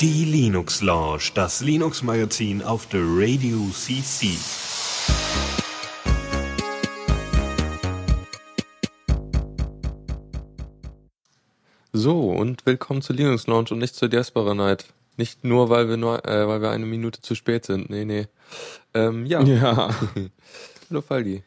[0.00, 4.28] Die Linux Lounge, das Linux Magazin auf der Radio CC.
[11.92, 14.86] So, und willkommen zur Linux Lounge und nicht zur Diaspora Night.
[15.16, 17.90] Nicht nur, weil wir nur, äh, weil wir eine Minute zu spät sind.
[17.90, 18.28] Nee, nee.
[18.94, 19.42] Ähm, ja.
[19.42, 19.90] Ja.
[20.90, 21.42] Hallo Faldi.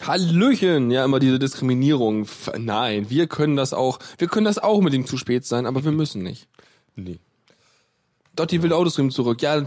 [0.00, 2.26] Hallöchen, ja, immer diese Diskriminierung.
[2.58, 3.98] Nein, wir können das auch.
[4.18, 6.48] Wir können das auch mit dem zu spät sein, aber wir müssen nicht.
[6.96, 7.18] Nee.
[8.36, 9.42] Dotti will Autostream zurück.
[9.42, 9.62] Ja,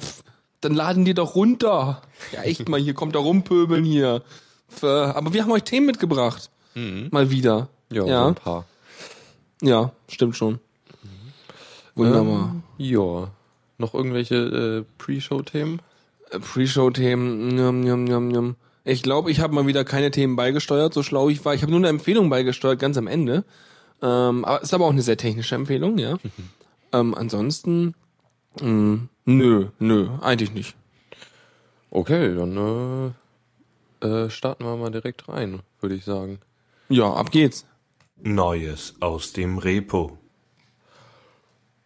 [0.62, 2.02] dann laden die doch runter.
[2.32, 4.24] Ja, echt mal, hier kommt da rumpöbeln hier.
[4.82, 6.50] Aber wir haben euch Themen mitgebracht.
[6.74, 7.70] Mal wieder.
[7.92, 8.28] Ja, so ja.
[8.28, 8.66] ein paar.
[9.62, 10.60] Ja, stimmt schon.
[11.96, 12.56] Wunderbar.
[12.56, 13.30] Ähm, ja.
[13.78, 15.82] Noch irgendwelche äh, Pre-Show-Themen?
[16.32, 17.50] Äh, Pre-Show-Themen.
[17.50, 18.56] Njam, njam, njam, njam.
[18.86, 21.54] Ich glaube, ich habe mal wieder keine Themen beigesteuert, so schlau ich war.
[21.54, 23.46] Ich habe nur eine Empfehlung beigesteuert, ganz am Ende.
[24.02, 26.18] Ähm, aber ist aber auch eine sehr technische Empfehlung, ja.
[26.92, 27.96] ähm, ansonsten,
[28.62, 30.76] mh, nö, nö, eigentlich nicht.
[31.90, 33.14] Okay, dann
[34.02, 36.40] äh, äh, starten wir mal direkt rein, würde ich sagen.
[36.90, 37.66] Ja, ab geht's.
[38.18, 40.18] Neues aus dem Repo.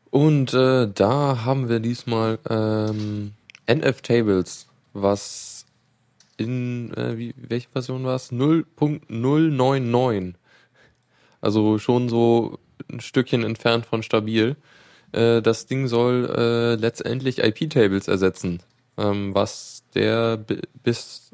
[0.10, 3.34] Und äh, da haben wir diesmal ähm,
[3.68, 5.57] NF Tables, was
[6.38, 8.32] in äh, wie, welche Version war es?
[8.32, 10.34] 0.099.
[11.42, 12.60] Also schon so
[12.92, 14.56] ein Stückchen entfernt von stabil.
[15.12, 18.62] Äh, das Ding soll äh, letztendlich IP-Tables ersetzen,
[18.98, 21.32] ähm, was der bi- bis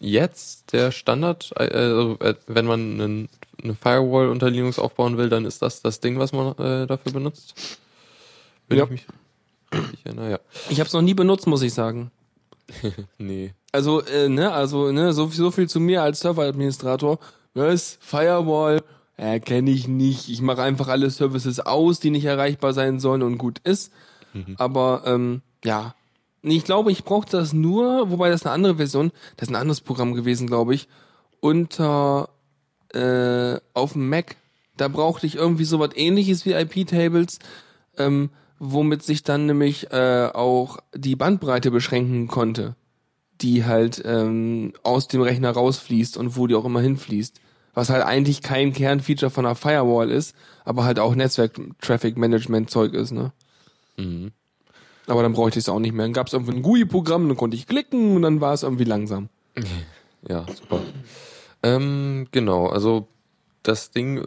[0.00, 3.28] jetzt der Standard, äh, also, äh, wenn man einen,
[3.62, 7.12] eine Firewall unter Linux aufbauen will, dann ist das das Ding, was man äh, dafür
[7.12, 7.78] benutzt.
[8.68, 8.84] Wenn Ja.
[8.84, 9.06] ich mich
[9.72, 10.40] richtig erinnere, ja.
[10.68, 12.10] Ich habe es noch nie benutzt, muss ich sagen.
[13.18, 13.54] Nee.
[13.76, 17.18] Also, äh, ne, also, ne, so, so viel zu mir als Serveradministrator.
[17.52, 17.98] Was?
[18.00, 18.82] Firewall?
[19.18, 20.30] Äh, kenne ich nicht.
[20.30, 23.92] Ich mache einfach alle Services aus, die nicht erreichbar sein sollen und gut ist.
[24.56, 25.94] Aber, ähm, ja.
[26.40, 29.82] Ich glaube, ich brauche das nur, wobei das eine andere Version, das ist ein anderes
[29.82, 30.88] Programm gewesen, glaube ich,
[31.40, 32.30] unter,
[32.94, 34.36] äh, auf dem Mac.
[34.78, 37.40] Da brauchte ich irgendwie sowas ähnliches wie IP-Tables,
[37.98, 42.74] ähm, womit sich dann nämlich äh, auch die Bandbreite beschränken konnte
[43.40, 47.40] die halt ähm, aus dem Rechner rausfließt und wo die auch immer hinfließt.
[47.74, 53.32] Was halt eigentlich kein Kernfeature von einer Firewall ist, aber halt auch Netzwerk-Traffic-Management-Zeug ist, ne?
[53.98, 54.32] Mhm.
[55.06, 56.06] Aber dann bräuchte ich es auch nicht mehr.
[56.06, 58.84] Dann gab es irgendwie ein GUI-Programm, dann konnte ich klicken und dann war es irgendwie
[58.84, 59.28] langsam.
[60.28, 60.80] Ja, super.
[61.62, 63.06] Ähm, genau, also
[63.62, 64.24] das Ding,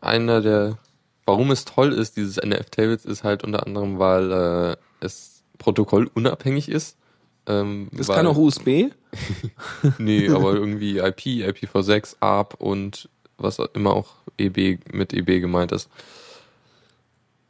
[0.00, 0.78] einer der,
[1.24, 6.98] warum es toll ist, dieses NF-Tables, ist halt unter anderem, weil äh, es protokollunabhängig ist.
[7.48, 8.90] Ähm, Das kann auch USB.
[9.98, 15.88] Nee, aber irgendwie IP, IPv6, ARP und was immer auch EB mit EB gemeint ist.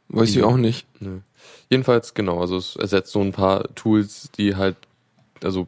[0.07, 0.87] Weiß ich auch nicht.
[1.01, 1.19] Nö.
[1.69, 4.75] Jedenfalls, genau, also es ersetzt so ein paar Tools, die halt,
[5.43, 5.67] also,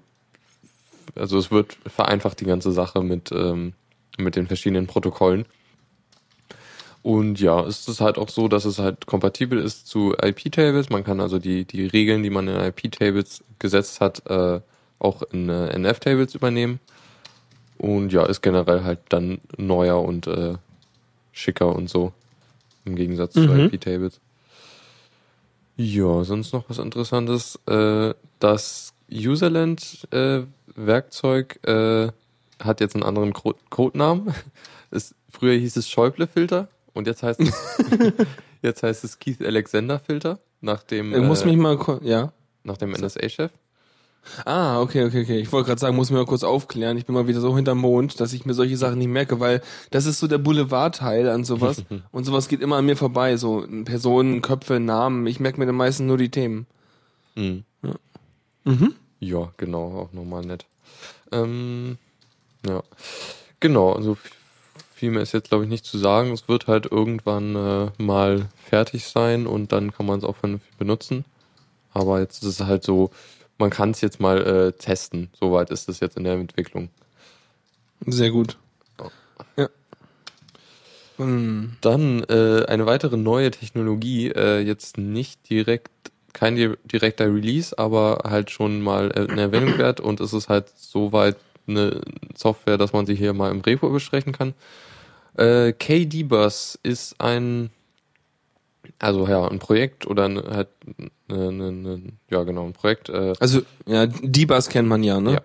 [1.16, 3.74] also es wird vereinfacht die ganze Sache mit, ähm,
[4.18, 5.46] mit den verschiedenen Protokollen.
[7.04, 10.92] Und ja, es ist halt auch so, dass es halt kompatibel ist zu IP-Tables.
[10.92, 14.62] Man kann also die, die Regeln, die man in IP-Tables gesetzt hat, äh,
[15.00, 16.80] auch in äh, NF-Tables übernehmen.
[17.80, 20.54] Und ja, ist generell halt dann neuer und äh,
[21.32, 22.14] schicker und so.
[22.86, 23.72] Im Gegensatz zu Mhm.
[23.74, 24.20] IP-Tables.
[25.78, 27.60] Ja, sonst noch was Interessantes.
[27.66, 32.12] Äh, das Userland-Werkzeug äh,
[32.64, 34.36] hat jetzt einen anderen Codenamen.
[34.94, 37.54] Es, früher hieß es Schäuble-Filter und jetzt heißt es,
[38.62, 42.34] jetzt heißt es Keith Alexander-Filter nach dem, Ich muss äh, mich mal, ja.
[42.64, 43.52] nach dem NSA-Chef.
[44.46, 45.40] Ah, okay, okay, okay.
[45.40, 46.96] Ich wollte gerade sagen, muss mir mal kurz aufklären.
[46.98, 49.62] Ich bin mal wieder so hinterm Mond, dass ich mir solche Sachen nicht merke, weil
[49.90, 51.84] das ist so der Boulevardteil an sowas.
[52.12, 53.36] und sowas geht immer an mir vorbei.
[53.38, 55.26] So Personen, Köpfe, Namen.
[55.26, 56.68] Ich merke mir dann meistens nur die Themen.
[57.36, 57.64] Mhm.
[58.64, 58.94] Mhm.
[59.20, 60.66] Ja, genau, auch nochmal nett.
[61.32, 61.98] Ähm,
[62.66, 62.84] ja,
[63.60, 64.18] genau, also
[65.02, 66.32] viel mehr ist jetzt, glaube ich, nicht zu sagen.
[66.32, 70.78] Es wird halt irgendwann äh, mal fertig sein und dann kann man es auch vernünftig
[70.78, 71.26] benutzen.
[71.92, 73.10] Aber jetzt ist es halt so,
[73.58, 75.32] man kann es jetzt mal äh, testen.
[75.40, 76.90] Soweit ist es jetzt in der Entwicklung.
[78.06, 78.60] Sehr gut.
[79.58, 79.70] Ja.
[81.18, 81.78] Hm.
[81.82, 85.90] Dann äh, eine weitere neue Technologie, äh, jetzt nicht direkt,
[86.34, 90.48] kein di direkter Release, aber halt schon mal äh, eine Erwähnung wert und es ist
[90.48, 91.38] halt soweit
[91.68, 92.02] eine
[92.36, 94.54] Software, dass man sie hier mal im Repo besprechen kann.
[95.36, 97.70] Äh, KDBus ist ein,
[99.00, 100.70] also ja, ein Projekt oder ein, halt,
[101.30, 105.20] eine, eine, eine, ja genau, ein Projekt, äh, Also, ja, die Bus kennt man ja,
[105.20, 105.34] ne?
[105.34, 105.42] Ja.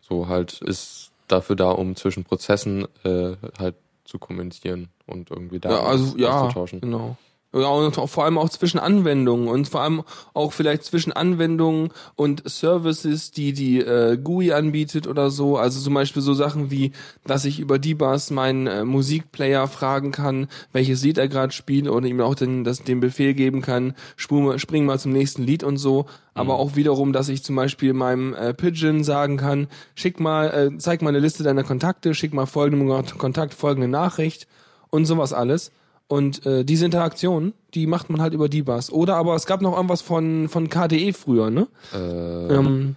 [0.00, 5.70] so halt ist dafür da, um zwischen Prozessen äh, halt zu kommunizieren und irgendwie da
[5.70, 6.80] Ja, also ja, auszutauschen.
[6.80, 7.16] genau.
[7.52, 10.04] Ja, und vor allem auch zwischen Anwendungen und vor allem
[10.34, 15.56] auch vielleicht zwischen Anwendungen und Services, die die äh, GUI anbietet oder so.
[15.56, 16.92] Also zum Beispiel so Sachen wie,
[17.26, 22.06] dass ich über D-Bus meinen äh, Musikplayer fragen kann, welches Lied er gerade spielt oder
[22.06, 25.76] ihm auch den, das, den Befehl geben kann, spring, spring mal zum nächsten Lied und
[25.76, 26.06] so.
[26.34, 30.78] Aber auch wiederum, dass ich zum Beispiel meinem äh, Pigeon sagen kann, schick mal, äh,
[30.78, 34.46] zeig mal eine Liste deiner Kontakte, schick mal folgendem Kontakt folgende Nachricht
[34.90, 35.72] und sowas alles.
[36.10, 38.90] Und äh, diese Interaktion, die macht man halt über D-Bus.
[38.90, 41.68] Oder aber es gab noch irgendwas von, von KDE früher, ne?
[41.94, 42.96] Äh, Ähm,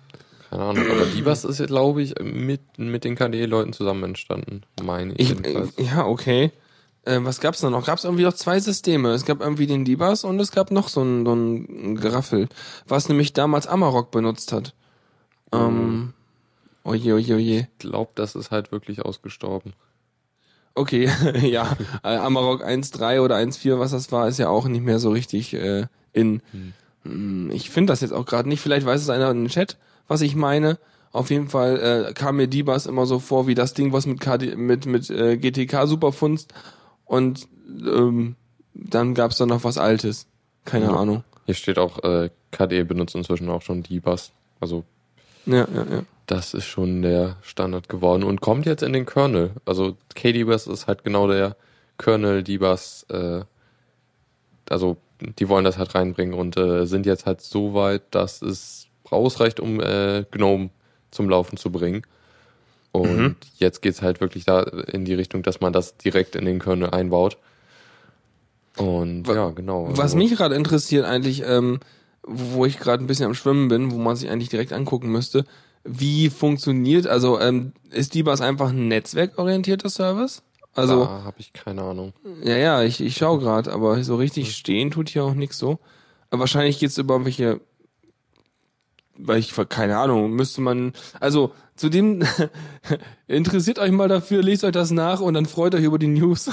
[0.49, 5.29] keine Ahnung, aber Divas ist, glaube ich, mit, mit den KDE-Leuten zusammen entstanden, meine ich,
[5.29, 6.51] ich, äh, ja, okay.
[7.05, 7.85] Äh, was gab's da noch?
[7.85, 9.11] Gab's irgendwie noch zwei Systeme.
[9.11, 12.49] Es gab irgendwie den D-Bus und es gab noch so ein, so ein Geraffel,
[12.87, 14.73] was nämlich damals Amarok benutzt hat.
[15.51, 16.13] Ähm,
[16.83, 17.59] oje, oje, oje.
[17.59, 19.73] Ich glaube, das ist halt wirklich ausgestorben.
[20.75, 21.09] Okay,
[21.41, 25.11] ja, äh, Amarok 1.3 oder 1.4, was das war, ist ja auch nicht mehr so
[25.11, 26.41] richtig äh, in.
[27.03, 28.61] Hm, Ich finde das jetzt auch gerade nicht.
[28.61, 29.77] Vielleicht weiß es einer in den Chat,
[30.07, 30.77] was ich meine.
[31.11, 34.19] Auf jeden Fall äh, kam mir D-Bus immer so vor wie das Ding, was mit
[34.19, 36.53] KD, mit mit äh, GTK super funzt.
[37.05, 38.35] Und ähm,
[38.73, 40.25] dann gab's da noch was Altes.
[40.65, 40.95] Keine Ja.
[40.95, 41.23] Ahnung.
[41.45, 44.31] Hier steht auch, äh, KDE benutzt inzwischen auch schon Divas.
[44.59, 44.83] Also
[45.45, 46.03] Ja, ja, ja.
[46.27, 49.51] Das ist schon der Standard geworden und kommt jetzt in den Kernel.
[49.65, 51.55] Also KDBus ist halt genau der
[51.97, 53.41] Kernel Dbus, äh,
[54.69, 54.97] also
[55.39, 59.59] die wollen das halt reinbringen und äh, sind jetzt halt so weit, dass es ausreicht,
[59.59, 60.69] um äh, GNOME
[61.11, 62.03] zum Laufen zu bringen.
[62.91, 63.35] Und Mhm.
[63.57, 66.89] jetzt geht's halt wirklich da in die Richtung, dass man das direkt in den Kernel
[66.91, 67.37] einbaut.
[68.77, 69.87] Und Wa- ja, genau.
[69.91, 71.79] Was also- mich gerade interessiert eigentlich, ähm,
[72.23, 75.45] wo ich gerade ein bisschen am Schwimmen bin, wo man sich eigentlich direkt angucken müsste,
[75.83, 80.43] wie funktioniert, also ähm, ist DBus einfach ein netzwerkorientierter Service?
[80.75, 82.13] Also, da habe ich keine Ahnung.
[82.43, 85.79] ja, ja, ich, ich schaue gerade, aber so richtig stehen tut hier auch nichts so.
[86.31, 87.61] Aber wahrscheinlich geht's über welche,
[89.15, 92.23] weil ich, keine Ahnung, müsste man, also zudem
[93.27, 96.49] interessiert euch mal dafür, lest euch das nach und dann freut euch über die News.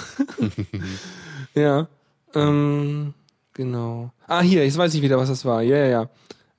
[1.55, 1.89] ja,
[2.35, 3.15] ähm,
[3.55, 4.13] genau.
[4.27, 5.63] Ah, hier, jetzt weiß ich wieder, was das war.
[5.63, 6.11] Ja, ja, ja.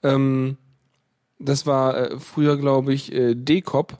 [0.02, 0.58] Ähm,
[1.44, 3.98] das war äh, früher, glaube ich, äh, DCOP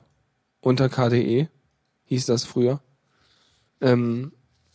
[0.60, 1.48] unter KDE,
[2.04, 2.80] hieß das früher.
[3.80, 4.32] Ähm,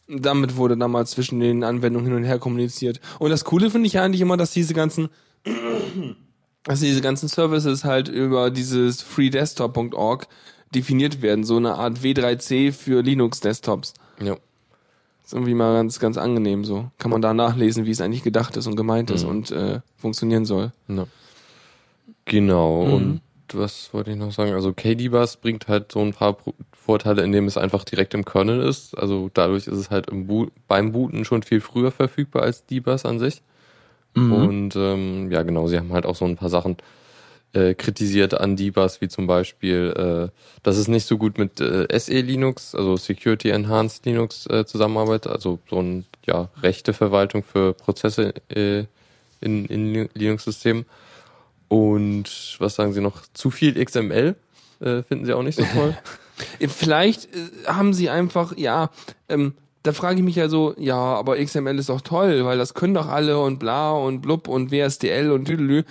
[0.08, 3.00] damit wurde damals zwischen den Anwendungen hin und her kommuniziert.
[3.20, 5.10] Und das Coole finde ich ja eigentlich immer, dass diese ganzen,
[6.64, 10.28] dass diese ganzen Services halt über dieses freedesktop.org
[10.74, 11.44] definiert werden.
[11.46, 13.94] So eine Art W3C für Linux-Desktops.
[14.22, 14.38] Ja.
[15.26, 16.90] Ist irgendwie mal ganz, ganz angenehm so.
[16.98, 19.30] Kann man da nachlesen, wie es eigentlich gedacht ist und gemeint ist Mhm.
[19.30, 20.72] und äh, funktionieren soll.
[20.88, 21.06] Ja.
[22.28, 22.94] Genau, Mhm.
[22.94, 23.22] und
[23.54, 24.54] was wollte ich noch sagen?
[24.54, 26.38] Also KDBus bringt halt so ein paar
[26.74, 28.98] Vorteile, indem es einfach direkt im Kernel ist.
[28.98, 33.06] Also dadurch ist es halt im Boot, beim Booten schon viel früher verfügbar als DBus
[33.06, 33.42] an sich.
[34.16, 34.34] Mhm.
[34.34, 36.76] Und ähm, ja, genau, sie haben halt auch so ein paar Sachen
[37.54, 41.88] äh, kritisiert an DBus, wie zum Beispiel, äh, dass es nicht so gut mit äh,
[41.98, 48.34] SE Linux, also Security Enhanced Linux äh, zusammenarbeitet, also so ein ja Rechteverwaltung für Prozesse
[48.50, 48.84] äh,
[49.40, 50.86] in, in Linux-Systemen.
[51.68, 53.22] Und was sagen Sie noch?
[53.34, 54.36] Zu viel XML
[54.80, 55.98] äh, finden Sie auch nicht so toll?
[56.68, 58.90] Vielleicht äh, haben sie einfach, ja,
[59.28, 59.54] ähm,
[59.84, 62.94] da frage ich mich ja so, ja, aber XML ist doch toll, weil das können
[62.94, 65.84] doch alle und bla und blub und WSDL und düdelü.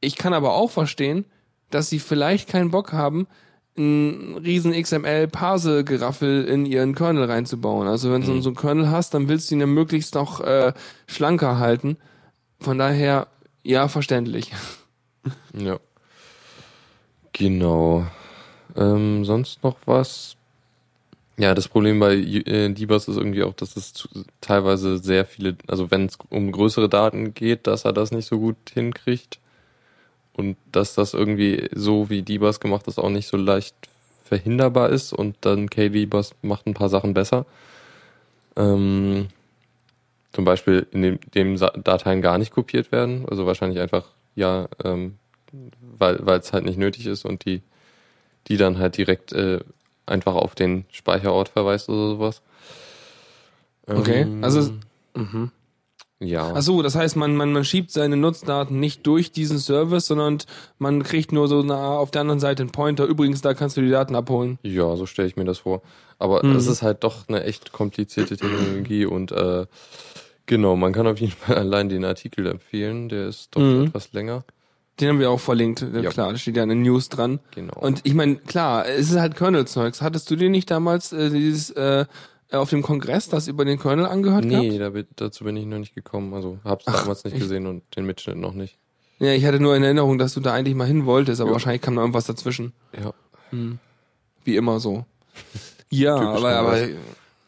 [0.00, 1.24] Ich kann aber auch verstehen,
[1.70, 3.26] dass sie vielleicht keinen Bock haben,
[3.76, 7.88] ein riesen XML-Parse-Geraffel in ihren Kernel reinzubauen.
[7.88, 10.74] Also wenn du so einen Kernel hast, dann willst du ihn ja möglichst noch äh,
[11.06, 11.96] schlanker halten.
[12.60, 13.28] Von daher,
[13.62, 14.52] ja, verständlich.
[15.54, 15.78] ja.
[17.32, 18.06] Genau.
[18.76, 20.36] Ähm, sonst noch was?
[21.38, 24.08] Ja, das Problem bei äh, DBus ist irgendwie auch, dass es
[24.40, 28.38] teilweise sehr viele, also wenn es um größere Daten geht, dass er das nicht so
[28.38, 29.38] gut hinkriegt.
[30.34, 33.74] Und dass das irgendwie so wie DBus gemacht ist, auch nicht so leicht
[34.24, 37.44] verhinderbar ist und dann KDBus macht ein paar Sachen besser.
[38.56, 39.28] Ähm,
[40.32, 45.18] zum Beispiel, indem dem Dateien gar nicht kopiert werden, also wahrscheinlich einfach, ja, ähm,
[45.80, 47.62] weil es halt nicht nötig ist und die,
[48.48, 49.60] die dann halt direkt äh,
[50.06, 52.42] einfach auf den Speicherort verweist oder sowas.
[53.86, 54.70] Okay, Ähm, also-
[55.14, 55.50] Mhm.
[56.20, 56.52] ja.
[56.54, 60.38] Ach so, das heißt, man, man, man schiebt seine Nutzdaten nicht durch diesen Service, sondern
[60.78, 63.04] man kriegt nur so eine, auf der anderen Seite einen Pointer.
[63.04, 64.58] Übrigens, da kannst du die Daten abholen.
[64.62, 65.82] Ja, so stelle ich mir das vor.
[66.18, 66.56] Aber Mhm.
[66.56, 69.66] es ist halt doch eine echt komplizierte Technologie und äh,
[70.46, 73.84] genau, man kann auf jeden Fall allein den Artikel empfehlen, der ist doch Mhm.
[73.86, 74.44] etwas länger.
[75.00, 75.80] Den haben wir auch verlinkt.
[75.80, 76.00] Ja.
[76.00, 76.10] Ja.
[76.10, 77.40] Klar, da steht ja eine News dran.
[77.54, 77.74] Genau.
[77.80, 80.02] Und ich meine, klar, es ist halt Kernel-Zeugs.
[80.02, 82.04] Hattest du dir nicht damals äh, dieses äh,
[82.50, 84.94] äh, auf dem Kongress das über den Kernel angehört Nee, gehabt?
[84.94, 86.34] bi- dazu bin ich noch nicht gekommen.
[86.34, 88.76] Also hab's damals nicht ich- gesehen und den Mitschnitt noch nicht.
[89.18, 91.54] Ja, ich hatte nur in Erinnerung, dass du da eigentlich mal hin wolltest, aber Ja.
[91.54, 92.72] wahrscheinlich kam da irgendwas dazwischen.
[93.00, 93.12] Ja.
[94.44, 95.04] Wie immer so.
[95.94, 96.78] Ja, aber, aber.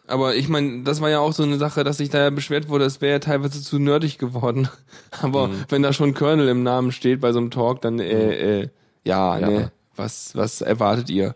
[0.07, 2.69] Aber ich meine, das war ja auch so eine Sache, dass sich da ja beschwert
[2.69, 4.69] wurde, es wäre ja teilweise zu nerdig geworden.
[5.23, 5.65] Aber Mhm.
[5.69, 8.69] wenn da schon Kernel im Namen steht bei so einem Talk, dann äh, äh,
[9.05, 9.49] ja, Ja.
[9.49, 11.35] ne, was, was erwartet ihr?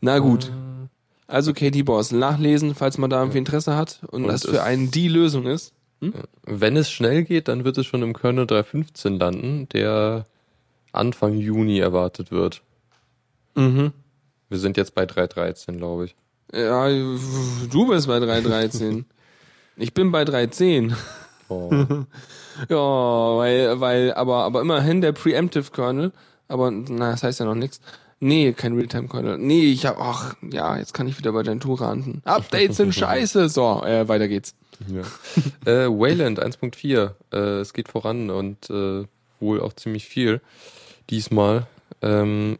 [0.00, 0.50] Na gut.
[1.26, 4.90] Also Katie Boss, nachlesen, falls man da irgendwie Interesse hat und, Und das für einen
[4.90, 5.72] die Lösung ist.
[6.44, 10.26] Wenn es schnell geht, dann wird es schon im Kernel 3.15 landen, der
[10.92, 12.60] Anfang Juni erwartet wird.
[13.54, 13.92] Mhm.
[14.50, 16.14] Wir sind jetzt bei 3.13, glaube ich.
[16.54, 19.04] Ja, du bist bei 3.13.
[19.76, 20.94] ich bin bei 3.10.
[21.48, 21.70] Oh.
[22.68, 22.76] Ja,
[23.36, 26.12] weil, weil, aber, aber immerhin der Preemptive Kernel,
[26.46, 27.80] aber na, das heißt ja noch nichts.
[28.20, 29.38] Nee, kein Realtime Kernel.
[29.38, 32.22] Nee, ich hab, ach, ja, jetzt kann ich wieder bei Gentoo ranten.
[32.24, 33.48] Updates sind scheiße.
[33.48, 34.54] So, äh, weiter geht's.
[34.86, 35.02] Ja.
[35.70, 39.04] äh, Wayland 1.4, äh, es geht voran und äh,
[39.40, 40.40] wohl auch ziemlich viel
[41.10, 41.66] diesmal.
[42.02, 42.58] Ähm,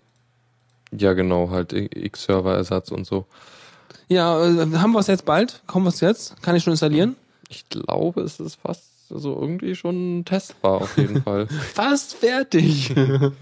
[0.90, 3.26] ja, genau, halt X-Server-Ersatz und so.
[4.08, 5.62] Ja, äh, haben wir es jetzt bald?
[5.66, 6.40] Kommen wir es jetzt?
[6.42, 7.16] Kann ich schon installieren?
[7.48, 11.46] Ich glaube, es ist fast so irgendwie schon testbar auf jeden Fall.
[11.74, 12.94] Fast fertig.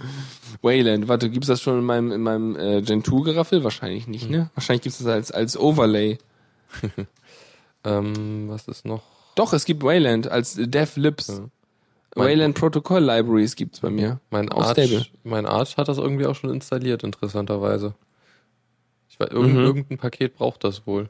[0.62, 3.64] Wayland, warte, gibt's das schon in meinem, in meinem äh, Gentoo Geraffel?
[3.64, 4.50] Wahrscheinlich nicht, ne?
[4.54, 6.18] Wahrscheinlich gibt's das als, als Overlay.
[7.84, 9.02] ähm, was ist noch?
[9.34, 11.28] Doch, es gibt Wayland als Dev Libs.
[11.28, 11.44] Ja.
[12.14, 14.20] Wayland Protocol Libraries gibt's bei mir.
[14.30, 17.94] Mein Arch, mein Arch hat das irgendwie auch schon installiert, interessanterweise.
[19.30, 19.64] Irgendein, Mhm.
[19.66, 21.08] irgendein Paket braucht das wohl.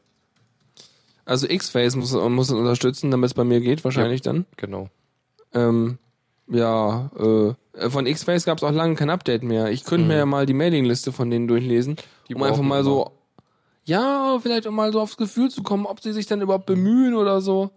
[1.24, 4.44] Also X-Face muss, muss es unterstützen, damit es bei mir geht, wahrscheinlich dann.
[4.56, 4.88] Genau.
[5.54, 5.98] Ähm,
[6.48, 9.70] ja, äh, von X-Face gab es auch lange kein Update mehr.
[9.70, 11.96] Ich könnte mir ja mal die Mailingliste von denen durchlesen, Mhm.
[12.28, 13.12] Die um einfach mal so,
[13.84, 17.14] ja, vielleicht um mal so aufs Gefühl zu kommen, ob sie sich dann überhaupt bemühen
[17.14, 17.70] oder so.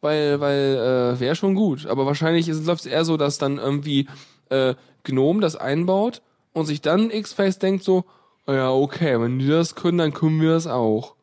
[0.00, 1.86] Weil, weil, äh, wäre schon gut.
[1.86, 4.06] Aber wahrscheinlich läuft es eher so, dass dann irgendwie
[4.50, 6.20] äh, Gnome das einbaut
[6.52, 10.40] und sich dann X-Face denkt so, "Ah ja, okay, wenn die das können, dann können
[10.40, 11.14] wir das auch.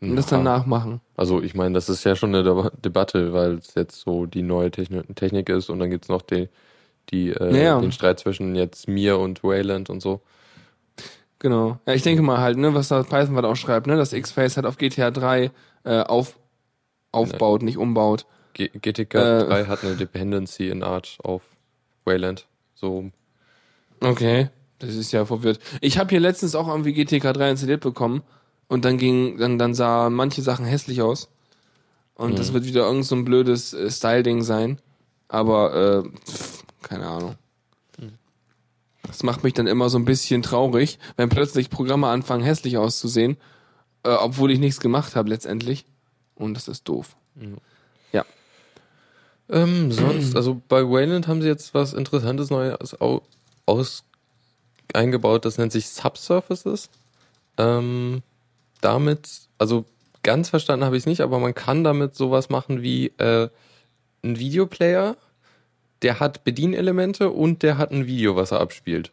[0.00, 0.58] Und das dann Ja.
[0.58, 1.00] nachmachen.
[1.16, 4.42] Also ich meine, das ist ja schon eine Deba- Debatte, weil es jetzt so die
[4.42, 6.48] neue Techni Technik ist und dann gibt's noch die,
[7.10, 7.80] die, äh, Ja, ja.
[7.80, 10.20] den Streit zwischen jetzt mir und Wayland und so.
[11.38, 11.78] Genau.
[11.86, 14.56] Ja, ich denke mal halt, ne, was da Python was auch schreibt, ne, dass X-Face
[14.56, 15.50] halt auf GTA 3
[15.84, 16.38] äh, auf,
[17.12, 18.26] aufbaut, nicht umbaut.
[18.54, 19.44] G GTK Äh.
[19.46, 21.42] 3 hat eine Dependency in Arch auf
[22.04, 22.46] Wayland.
[22.74, 23.10] So,
[24.00, 24.50] Okay.
[24.78, 25.58] Das ist ja verwirrt.
[25.80, 28.22] Ich habe hier letztens auch irgendwie GTK 3 installiert bekommen
[28.68, 31.28] und dann ging, dann, dann sah manche Sachen hässlich aus.
[32.14, 34.80] Und das wird wieder irgend so ein blödes äh, Style-Ding sein.
[35.28, 37.36] Aber, äh, pff, keine Ahnung.
[39.06, 43.36] Das macht mich dann immer so ein bisschen traurig, wenn plötzlich Programme anfangen hässlich auszusehen,
[44.02, 45.84] äh, obwohl ich nichts gemacht habe letztendlich.
[46.34, 47.16] Und das ist doof.
[48.12, 48.24] Ja.
[49.48, 53.22] Ähm, sonst, also bei Wayland haben sie jetzt was Interessantes Neues au
[53.64, 54.04] aus
[54.94, 56.90] eingebaut, das nennt sich Subsurfaces.
[57.58, 58.22] Ähm,
[58.80, 59.28] damit,
[59.58, 59.84] also
[60.22, 63.48] ganz verstanden habe ich es nicht, aber man kann damit sowas machen wie äh,
[64.22, 65.16] ein Videoplayer,
[66.02, 69.12] der hat Bedienelemente und der hat ein Video, was er abspielt.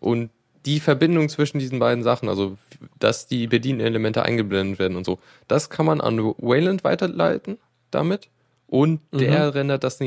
[0.00, 0.30] Und
[0.66, 2.56] die Verbindung zwischen diesen beiden Sachen, also
[2.98, 7.58] dass die Bedienelemente eingeblendet werden und so, das kann man an Wayland weiterleiten
[7.90, 8.28] damit
[8.66, 9.98] und der rendert das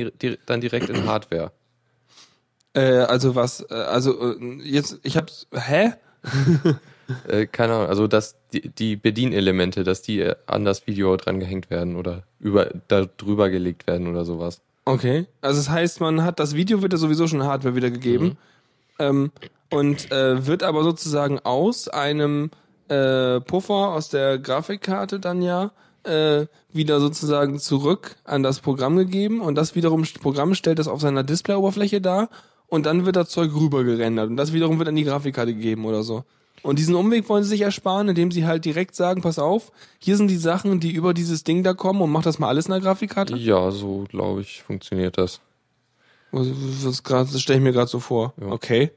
[0.45, 1.51] dann direkt in Hardware.
[2.77, 5.93] Äh, also was, äh, also äh, jetzt, ich hab's, hä?
[7.25, 11.39] Äh, keine Ahnung, also dass die, die Bedienelemente, dass die äh, an das Video dran
[11.39, 14.59] gehängt werden oder über da drüber gelegt werden oder sowas.
[14.83, 15.25] Okay.
[15.39, 18.37] Also das heißt, man hat das Video wird ja sowieso schon Hardware wiedergegeben.
[18.99, 19.31] Ähm,
[19.69, 22.51] und äh, wird aber sozusagen aus einem
[22.89, 25.71] äh, Puffer aus der Grafikkarte dann ja
[26.03, 30.89] äh, wieder sozusagen zurück an das Programm gegeben und das wiederum das Programm stellt das
[30.89, 32.27] auf seiner Displayoberfläche dar
[32.67, 35.85] und dann wird das Zeug rüber gerendert und das wiederum wird an die Grafikkarte gegeben
[35.85, 36.23] oder so.
[36.63, 40.17] Und diesen Umweg wollen sie sich ersparen, indem sie halt direkt sagen, pass auf, hier
[40.17, 42.71] sind die Sachen, die über dieses Ding da kommen und mach das mal alles in
[42.71, 43.37] der Grafikkarte.
[43.37, 45.39] Ja, so glaube ich funktioniert das.
[46.31, 46.47] Was,
[46.83, 48.33] was grad, das stelle ich mir gerade so vor.
[48.41, 48.47] Ja.
[48.47, 48.91] Okay.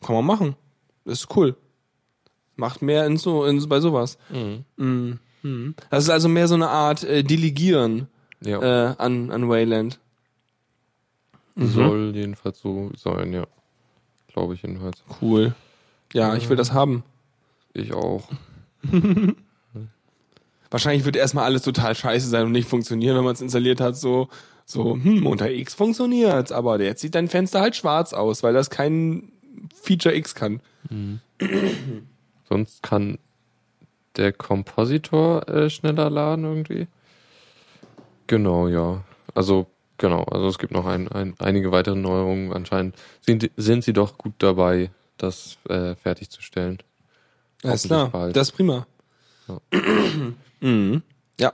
[0.00, 0.56] Kann man machen.
[1.04, 1.56] Das ist cool.
[2.56, 4.16] Macht mehr in so, in, bei sowas.
[4.30, 5.18] Mhm.
[5.42, 5.74] Mhm.
[5.90, 8.08] Das ist also mehr so eine Art äh, Delegieren
[8.40, 9.98] Ja, äh, an, an Wayland.
[11.56, 13.46] Soll jedenfalls so sein, ja.
[14.28, 15.02] Glaube ich jedenfalls.
[15.20, 15.54] Cool.
[16.12, 17.04] Ja, ich will das haben.
[17.72, 18.28] Ich auch.
[20.70, 23.96] Wahrscheinlich wird erstmal alles total scheiße sein und nicht funktionieren, wenn man es installiert hat,
[23.96, 24.28] so,
[24.64, 28.70] so, hm, unter X funktioniert's, aber jetzt sieht dein Fenster halt schwarz aus, weil das
[28.70, 29.30] kein
[29.80, 30.60] Feature X kann.
[32.48, 33.18] Sonst kann
[34.16, 36.86] der Kompositor äh, schneller laden irgendwie.
[38.26, 39.02] Genau, ja.
[39.34, 39.66] Also,
[39.98, 40.22] genau.
[40.24, 42.52] Also es gibt noch ein, ein, einige weitere Neuerungen.
[42.52, 46.78] Anscheinend sind, sind sie doch gut dabei, das äh, fertigzustellen.
[47.62, 48.36] Alles klar, bald.
[48.36, 48.86] das ist prima.
[49.48, 49.60] Ja.
[50.60, 51.02] mhm.
[51.40, 51.52] Ja,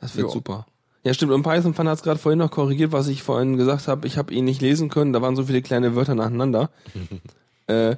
[0.00, 0.32] das wird Ja.
[0.32, 0.66] super.
[1.02, 1.32] Ja, stimmt.
[1.32, 4.06] Und Python Fan hat es gerade vorhin noch korrigiert, was ich vorhin gesagt habe.
[4.06, 5.14] Ich habe ihn nicht lesen können.
[5.14, 6.70] Da waren so viele kleine Wörter nacheinander.
[7.68, 7.96] äh,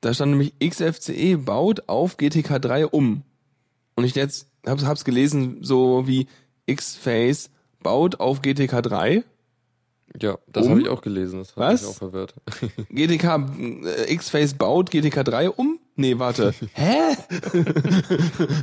[0.00, 3.22] da stand nämlich XFCE baut auf GTK 3 um.
[3.96, 6.28] Und ich jetzt hab's, hab's gelesen so wie
[6.72, 7.50] Xface
[7.86, 9.22] baut auf GTK 3.
[10.20, 10.70] Ja, das Um?
[10.70, 11.38] habe ich auch gelesen.
[11.38, 11.82] Das Was?
[11.82, 12.34] mich auch verwirrt.
[12.90, 13.24] GTK
[14.08, 15.78] äh, Xface baut GTK 3 um?
[15.94, 16.52] Nee, warte.
[16.74, 17.16] Hä?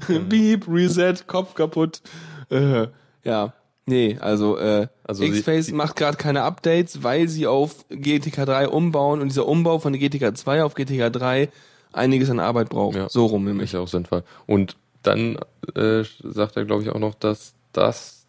[0.30, 2.02] Beep, Reset, Kopf kaputt.
[2.50, 2.88] Äh,
[3.24, 3.54] ja.
[3.86, 9.22] Nee, also, äh, Also Xface macht gerade keine Updates, weil sie auf GTK 3 umbauen
[9.22, 11.50] und dieser Umbau von GTK 2 auf GTK 3
[11.94, 12.96] einiges an Arbeit braucht.
[12.98, 13.08] Ja.
[13.10, 13.72] So rum Ist nämlich.
[13.72, 14.24] ja auch sinnvoll.
[14.48, 15.38] Und dann
[15.76, 18.23] äh, sagt er, glaube ich, auch noch, dass das,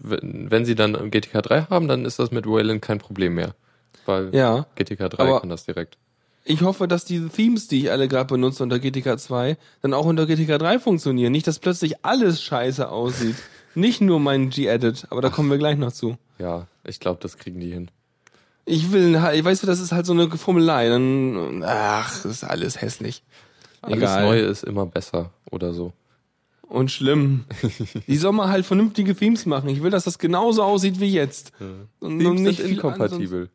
[0.00, 3.54] wenn, sie dann GTK 3 haben, dann ist das mit Wayland kein Problem mehr.
[4.06, 4.66] Weil Ja.
[4.74, 5.96] GTK 3 Aber- kann das direkt.
[6.46, 10.04] Ich hoffe, dass diese Themes, die ich alle gerade benutze unter GTK 2, dann auch
[10.04, 11.32] unter GTK 3 funktionieren.
[11.32, 13.36] Nicht, dass plötzlich alles scheiße aussieht.
[13.74, 16.16] Nicht nur mein G-Edit, aber da kommen wir gleich noch zu.
[16.38, 17.90] Ja, ich glaube, das kriegen die hin.
[18.66, 20.88] Ich will weißt du, das ist halt so eine Formelei.
[20.88, 23.22] Dann, ach, das ist alles hässlich.
[23.82, 24.22] Alles Egal.
[24.24, 25.92] Neue ist immer besser oder so.
[26.74, 27.44] Und schlimm.
[28.08, 29.68] Die soll mal halt vernünftige Themes machen.
[29.68, 31.52] Ich will, dass das genauso aussieht wie jetzt.
[32.00, 33.48] Und Themes nicht sind inkompatibel.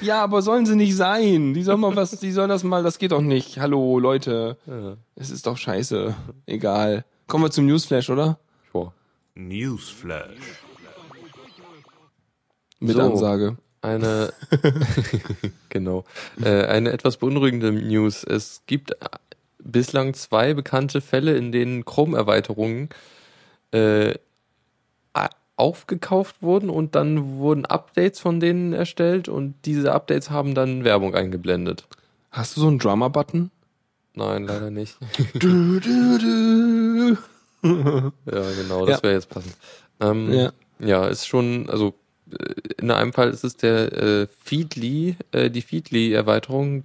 [0.00, 1.52] Ja, aber sollen sie nicht sein.
[1.52, 3.58] Die sollen mal was, die sollen das mal, das geht doch nicht.
[3.58, 4.56] Hallo, Leute.
[4.66, 4.96] Ja.
[5.16, 6.14] Es ist doch scheiße.
[6.46, 7.04] Egal.
[7.26, 8.38] Kommen wir zum Newsflash, oder?
[8.72, 8.94] Boah.
[9.34, 10.30] Newsflash.
[12.80, 13.02] Mit So.
[13.02, 13.58] Ansage.
[13.82, 14.32] Eine,
[15.68, 16.04] genau,
[16.42, 18.24] äh, eine etwas beunruhigende News.
[18.24, 18.92] Es gibt
[19.64, 22.88] bislang zwei bekannte Fälle, in denen Chrome-Erweiterungen
[23.72, 24.14] äh,
[25.56, 31.14] aufgekauft wurden und dann wurden Updates von denen erstellt und diese Updates haben dann Werbung
[31.14, 31.86] eingeblendet.
[32.30, 33.50] Hast du so einen Drummer-Button?
[34.14, 34.96] Nein, leider nicht.
[35.34, 37.16] Du, du, du.
[37.64, 39.02] Ja, genau, das Ja.
[39.04, 39.54] wäre jetzt passend.
[40.00, 40.52] Ähm, Ja.
[40.80, 41.06] ja.
[41.06, 41.94] ist schon, also
[42.36, 46.82] äh, in einem Fall ist es der äh, Feedly, äh, die Feedly-Erweiterung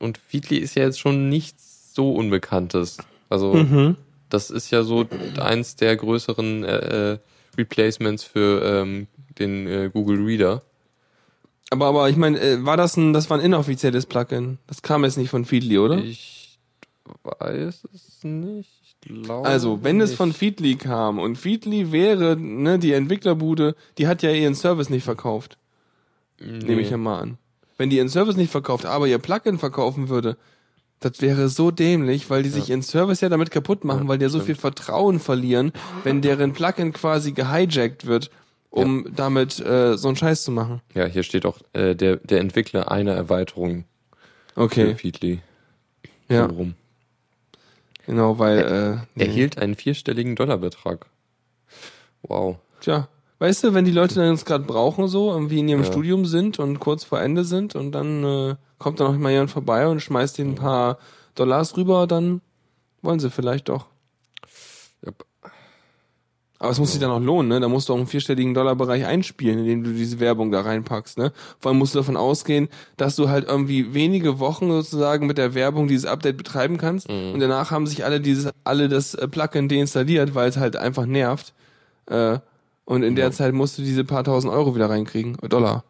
[0.00, 1.67] und Feedly ist ja jetzt schon nichts
[1.98, 2.98] so Unbekanntes.
[3.28, 3.96] Also Mhm.
[4.28, 5.04] das ist ja so
[5.40, 7.18] eins der größeren äh, äh,
[7.56, 9.08] Replacements für ähm,
[9.40, 10.62] den äh, Google Reader.
[11.70, 14.58] Aber, aber ich meine, äh, war das ein, das war ein inoffizielles Plugin?
[14.68, 15.98] Das kam jetzt nicht von Feedly, oder?
[15.98, 16.58] Ich
[17.24, 18.70] weiß es nicht.
[19.42, 20.16] Also, wenn es nicht.
[20.18, 25.04] von Feedly kam und Feedly wäre, ne, die Entwicklerbude, die hat ja ihren Service nicht
[25.04, 25.58] verkauft,
[26.40, 27.38] nehme ich ja mal an.
[27.76, 30.36] Wenn die ihren Service nicht verkauft, aber ihr Plugin verkaufen würde,
[31.00, 34.18] das wäre so dämlich, weil die sich ihren Service ja damit kaputt machen, Ja, weil
[34.18, 35.72] die ja so viel Vertrauen verlieren,
[36.04, 38.30] wenn deren Plugin quasi gehijackt wird,
[38.70, 40.80] um damit äh, so einen Scheiß zu machen.
[40.94, 43.84] Ja, hier steht auch äh, der, der Entwickler einer Erweiterung
[44.54, 45.40] für Okay, Feedly.
[46.28, 46.74] ja, So rum.
[48.06, 49.24] genau, weil äh, nee.
[49.26, 51.06] Erhielt einen vierstelligen Dollarbetrag.
[52.22, 52.56] Wow.
[52.80, 53.08] Tja,
[53.38, 55.86] weißt du, wenn die Leute dann uns gerade brauchen, so irgendwie in ihrem Ja.
[55.86, 59.50] Studium sind und kurz vor Ende sind und dann äh, kommt da noch mal jemand
[59.50, 60.98] vorbei und schmeißt ihnen ein paar
[61.34, 62.40] Dollars rüber, dann
[63.02, 63.86] wollen sie vielleicht doch.
[65.06, 65.24] Yep.
[66.60, 67.60] Aber es muss sich dann auch lohnen, ne?
[67.60, 71.32] Da musst du auch einen vierstelligen Dollarbereich einspielen, indem du diese Werbung da reinpackst, ne?
[71.60, 75.54] Vor allem musst du davon ausgehen, dass du halt irgendwie wenige Wochen sozusagen mit der
[75.54, 79.68] Werbung dieses Update betreiben kannst und danach haben sich alle dieses, alle das äh, Plugin
[79.68, 81.54] deinstalliert, weil es halt einfach nervt.
[82.06, 82.40] Äh,
[82.88, 85.84] und in der Zeit musst du diese paar tausend Euro wieder reinkriegen, äh, Dollar.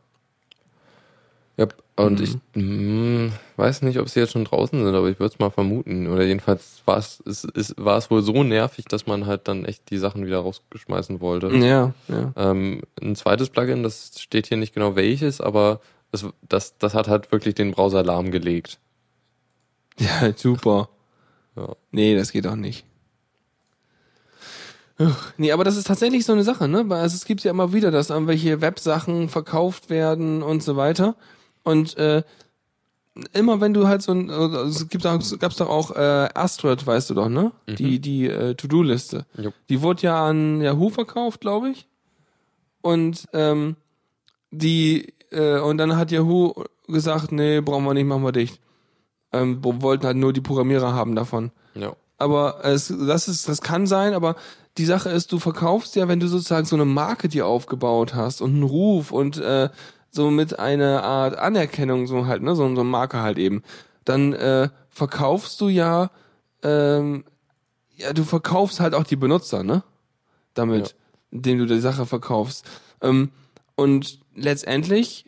[1.59, 1.75] Yep.
[1.97, 2.25] Und Mhm.
[2.25, 5.51] ich mh, weiß nicht, ob sie jetzt schon draußen sind, aber ich würde es mal
[5.51, 6.07] vermuten.
[6.07, 9.65] Oder jedenfalls war es, es, es, war es wohl so nervig, dass man halt dann
[9.65, 11.49] echt die Sachen wieder rausgeschmeißen wollte.
[11.57, 12.33] Ja, ja.
[12.37, 15.81] Ähm, ein zweites Plugin, das steht hier nicht genau welches, aber
[16.13, 18.79] das, das, das hat halt wirklich den Browser lahmgelegt.
[20.01, 20.89] Ja, super.
[21.57, 21.75] Ja.
[21.91, 22.85] Nee, das geht auch nicht.
[25.37, 26.89] Nee, aber das ist tatsächlich so eine Sache, ne?
[26.89, 31.15] Weil Also es gibt ja immer wieder, dass irgendwelche Websachen verkauft werden und so weiter.
[31.63, 32.23] Und äh,
[33.33, 36.87] immer wenn du halt so ein, also es gibt auch, gab's doch auch äh, Astrid,
[36.87, 37.53] weißt du doch, ne?
[37.79, 39.25] Die die äh, To-Do-Liste.
[39.69, 41.87] Die wurde ja an Yahoo verkauft, glaube ich.
[42.81, 43.77] Und ähm,
[44.51, 46.55] die äh, und dann hat Yahoo
[46.87, 48.61] gesagt, nee, brauchen wir nicht, machen wir dicht.
[49.33, 51.51] Ähm, wo- wollten halt nur die Programmierer haben davon.
[51.75, 51.93] Ja.
[52.17, 54.37] Aber es, das ist, das kann sein, aber
[54.79, 58.41] die Sache ist, du verkaufst ja, wenn du sozusagen so eine Marke dir aufgebaut hast
[58.41, 59.69] und einen Ruf und äh,
[60.11, 63.62] so mit einer Art Anerkennung, so halt, ne, so, so eine Marke halt eben,
[64.05, 66.11] dann äh, verkaufst du ja
[66.62, 67.25] ähm,
[67.99, 69.83] ja, du verkaufst halt auch die Benutzer, ne?
[70.55, 70.95] Damit,
[71.31, 72.64] indem du die Sache verkaufst.
[73.03, 73.31] Ähm,
[73.75, 75.27] und letztendlich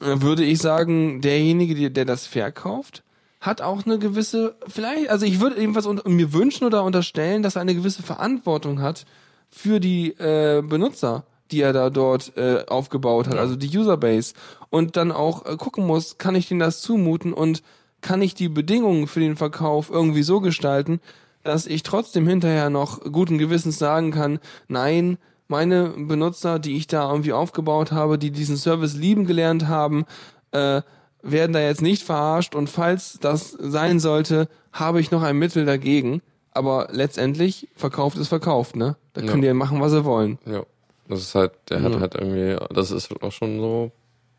[0.00, 3.02] äh, würde ich sagen, derjenige, der, der das verkauft,
[3.40, 7.56] hat auch eine gewisse, vielleicht, also ich würde ebenfalls unter, mir wünschen oder unterstellen, dass
[7.56, 9.04] er eine gewisse Verantwortung hat
[9.48, 14.34] für die äh, Benutzer, die er da dort äh, aufgebaut hat, also die Userbase.
[14.70, 17.62] Und dann auch äh, gucken muss, kann ich denen das zumuten und
[18.00, 21.00] kann ich die Bedingungen für den Verkauf irgendwie so gestalten,
[21.44, 27.10] dass ich trotzdem hinterher noch guten Gewissens sagen kann, nein, meine Benutzer, die ich da
[27.10, 30.04] irgendwie aufgebaut habe, die diesen Service lieben gelernt haben,
[30.52, 30.82] äh,
[31.22, 35.64] werden da jetzt nicht verarscht und falls das sein sollte, habe ich noch ein Mittel
[35.66, 36.22] dagegen.
[36.52, 38.96] Aber letztendlich verkauft ist verkauft, ne?
[39.12, 39.50] Da können Ja.
[39.52, 40.38] die machen, was sie wollen.
[40.46, 40.64] Ja.
[41.08, 42.00] Das ist halt, der hat Ja.
[42.00, 43.92] halt irgendwie, das ist auch schon so,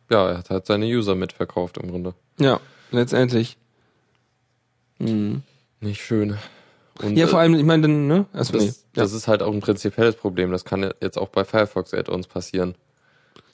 [0.09, 2.13] ja, er hat halt seine User mitverkauft im Grunde.
[2.39, 2.59] Ja,
[2.91, 3.57] letztendlich.
[4.99, 5.43] Mhm.
[5.79, 6.37] Nicht schön.
[7.01, 8.25] Und, Ja, äh, vor allem, ich meine, dann, ne?
[8.33, 8.73] Also, Das, nee.
[8.93, 10.51] das ist halt auch ein prinzipielles Problem.
[10.51, 12.75] Das kann jetzt auch bei Firefox Add-ons passieren.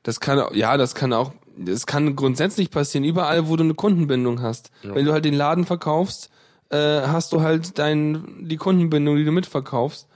[0.03, 4.41] Das kann, ja, das kann auch, das kann grundsätzlich passieren, überall, wo du eine Kundenbindung
[4.41, 4.71] hast.
[4.83, 4.95] Ja.
[4.95, 6.29] Wenn du halt den Laden verkaufst,
[6.69, 10.07] äh, hast du halt dein, die Kundenbindung, die du mitverkaufst.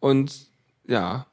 [0.00, 0.46] Und
[0.86, 1.26] ja,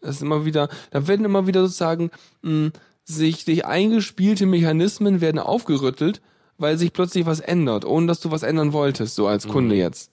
[0.00, 2.10] das ist immer wieder, da werden immer wieder sozusagen
[2.42, 2.70] mh,
[3.04, 6.20] sich, sich eingespielte Mechanismen werden aufgerüttelt,
[6.58, 10.10] weil sich plötzlich was ändert, ohne dass du was ändern wolltest, so als Kunde jetzt.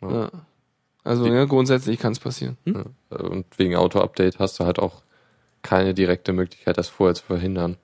[0.00, 0.10] Ja.
[0.10, 0.30] Ja.
[1.02, 2.56] Also ja, grundsätzlich kann es passieren.
[2.64, 2.84] Hm?
[3.10, 3.16] Ja.
[3.18, 5.02] Und wegen Auto-Update hast du halt auch
[5.62, 7.76] keine direkte Möglichkeit, das vorher zu verhindern.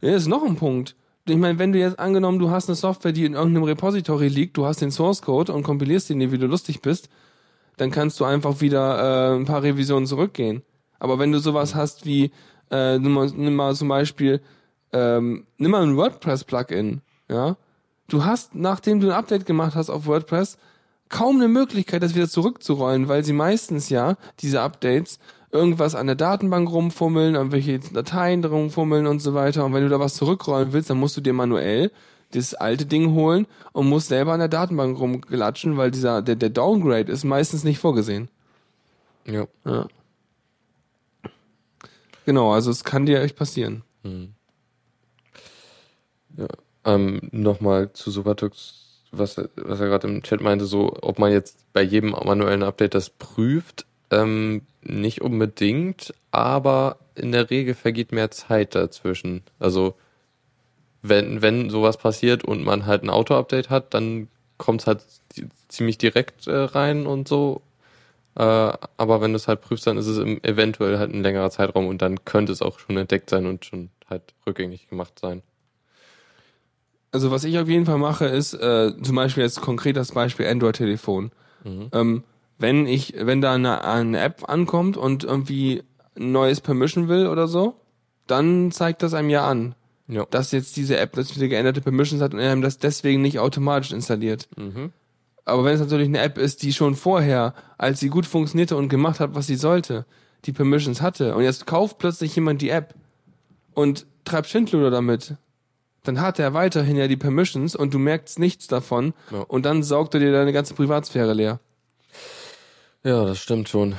[0.00, 0.94] Ja, ist noch ein Punkt.
[1.28, 4.56] Ich meine, wenn du jetzt angenommen, du hast eine Software, die in irgendeinem Repository liegt,
[4.56, 7.08] du hast den Source Code und kompilierst den, wie du lustig bist,
[7.76, 10.62] dann kannst du einfach wieder äh, ein paar Revisionen zurückgehen.
[10.98, 12.30] Aber wenn du sowas hast wie,
[12.70, 14.40] äh, nimm, mal, nimm mal zum Beispiel,
[14.92, 17.56] ähm, nimm mal ein WordPress-Plugin, ja,
[18.08, 20.58] du hast, nachdem du ein Update gemacht hast auf WordPress,
[21.08, 25.18] kaum eine Möglichkeit, das wieder zurückzurollen, weil sie meistens ja, diese Updates,
[25.56, 29.64] irgendwas an der Datenbank rumfummeln, irgendwelche Dateien rumfummeln und so weiter.
[29.64, 31.90] Und wenn du da was zurückrollen willst, dann musst du dir manuell
[32.32, 36.50] das alte Ding holen und musst selber an der Datenbank rumgelatschen, weil dieser, der, der
[36.50, 38.28] Downgrade ist meistens nicht vorgesehen.
[39.26, 39.46] Ja.
[39.64, 39.86] Ja.
[42.24, 43.82] Genau, also es kann dir echt passieren.
[46.84, 51.32] Ähm, Nochmal zu Supertux, was, er- was er gerade im Chat meinte, so, ob man
[51.32, 58.12] jetzt bei jedem manuellen Update das prüft, ähm, nicht unbedingt, aber in der Regel vergeht
[58.12, 59.42] mehr Zeit dazwischen.
[59.58, 59.94] Also,
[61.02, 65.48] wenn, wenn sowas passiert und man halt ein Auto-Update hat, dann kommt es halt zi-
[65.68, 67.62] ziemlich direkt äh, rein und so.
[68.34, 71.50] Äh, aber wenn du es halt prüfst, dann ist es im, eventuell halt ein längerer
[71.50, 75.42] Zeitraum und dann könnte es auch schon entdeckt sein und schon halt rückgängig gemacht sein.
[77.12, 80.46] Also was ich auf jeden Fall mache, ist äh, zum Beispiel jetzt konkret das Beispiel
[80.46, 81.30] Android-Telefon.
[81.92, 82.24] Ähm,
[82.58, 85.82] wenn ich, wenn da eine, eine App ankommt und irgendwie
[86.18, 87.76] ein neues Permission will oder so,
[88.26, 89.74] dann zeigt das einem ja an,
[90.08, 90.26] Ja.
[90.30, 93.38] dass jetzt diese App das wieder geänderte Permissions hat und er einem das deswegen nicht
[93.38, 94.48] automatisch installiert.
[94.56, 94.92] Mhm.
[95.44, 98.88] Aber wenn es natürlich eine App ist, die schon vorher, als sie gut funktionierte und
[98.88, 100.06] gemacht hat, was sie sollte,
[100.44, 102.94] die Permissions hatte und jetzt kauft plötzlich jemand die App
[103.74, 105.36] und treibt Schindluder damit,
[106.02, 109.40] dann hat er weiterhin ja die Permissions und du merkst nichts davon Ja.
[109.42, 111.60] und dann saugt er dir deine ganze Privatsphäre leer.
[113.06, 113.94] Ja, das stimmt schon.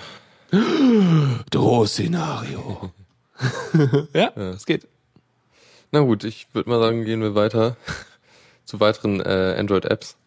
[1.49, 2.91] Drohszenario.
[4.13, 4.85] ja, es geht.
[5.93, 7.77] Na gut, ich würde mal sagen, gehen wir weiter
[8.65, 10.17] zu weiteren äh, Android-Apps.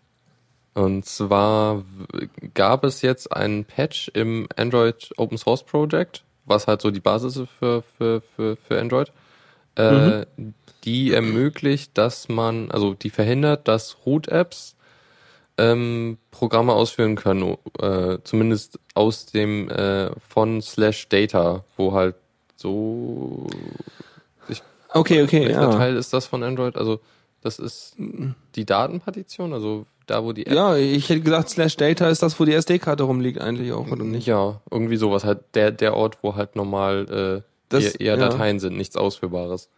[0.72, 1.84] Und zwar
[2.54, 7.36] gab es jetzt einen Patch im Android Open Source Project, was halt so die Basis
[7.36, 9.12] ist für, für, für, für Android,
[9.74, 10.24] äh,
[10.84, 14.74] die ermöglicht, dass man, also die verhindert, dass Root-Apps
[15.60, 22.14] ähm, Programme ausführen können, äh, zumindest aus dem äh, von slash data, wo halt
[22.56, 23.46] so
[24.92, 25.76] Okay, okay, welcher ja.
[25.76, 26.76] Teil ist das von Android?
[26.76, 26.98] Also
[27.42, 27.94] das ist
[28.56, 30.52] die Datenpartition, also da wo die App.
[30.52, 34.02] Ja, ich hätte gesagt, Slash Data ist das, wo die SD-Karte rumliegt eigentlich auch, oder
[34.04, 34.26] nicht?
[34.26, 38.28] Ja, irgendwie sowas halt der der Ort, wo halt normal äh, Das- eher, eher ja.
[38.28, 39.68] Dateien sind, nichts Ausführbares.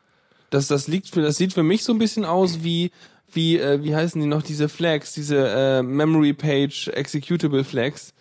[0.48, 2.90] Das, das liegt für, das sieht für mich so ein bisschen aus wie,
[3.32, 8.12] wie, äh, wie heißen die noch, diese Flags, diese äh, Memory Page Executable Flags,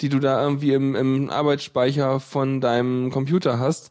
[0.00, 3.90] die du da irgendwie im, im Arbeitsspeicher von deinem Computer hast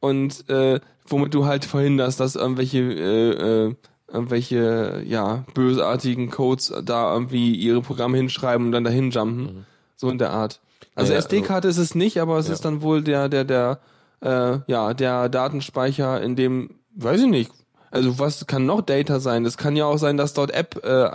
[0.00, 3.74] und äh, womit du halt verhinderst, dass irgendwelche äh, äh,
[4.12, 10.18] irgendwelche ja bösartigen Codes da irgendwie ihre Programme hinschreiben und dann dahin jumpen, so in
[10.18, 10.60] der Art.
[10.96, 12.54] Also Ja, SD-Karte ist es nicht, aber es Ja.
[12.54, 13.78] ist dann wohl der der der
[14.20, 17.52] äh, ja der Datenspeicher, in dem weiß ich nicht.
[17.90, 19.44] Also was kann noch Data sein?
[19.44, 21.06] Das kann ja auch sein, dass dort App äh,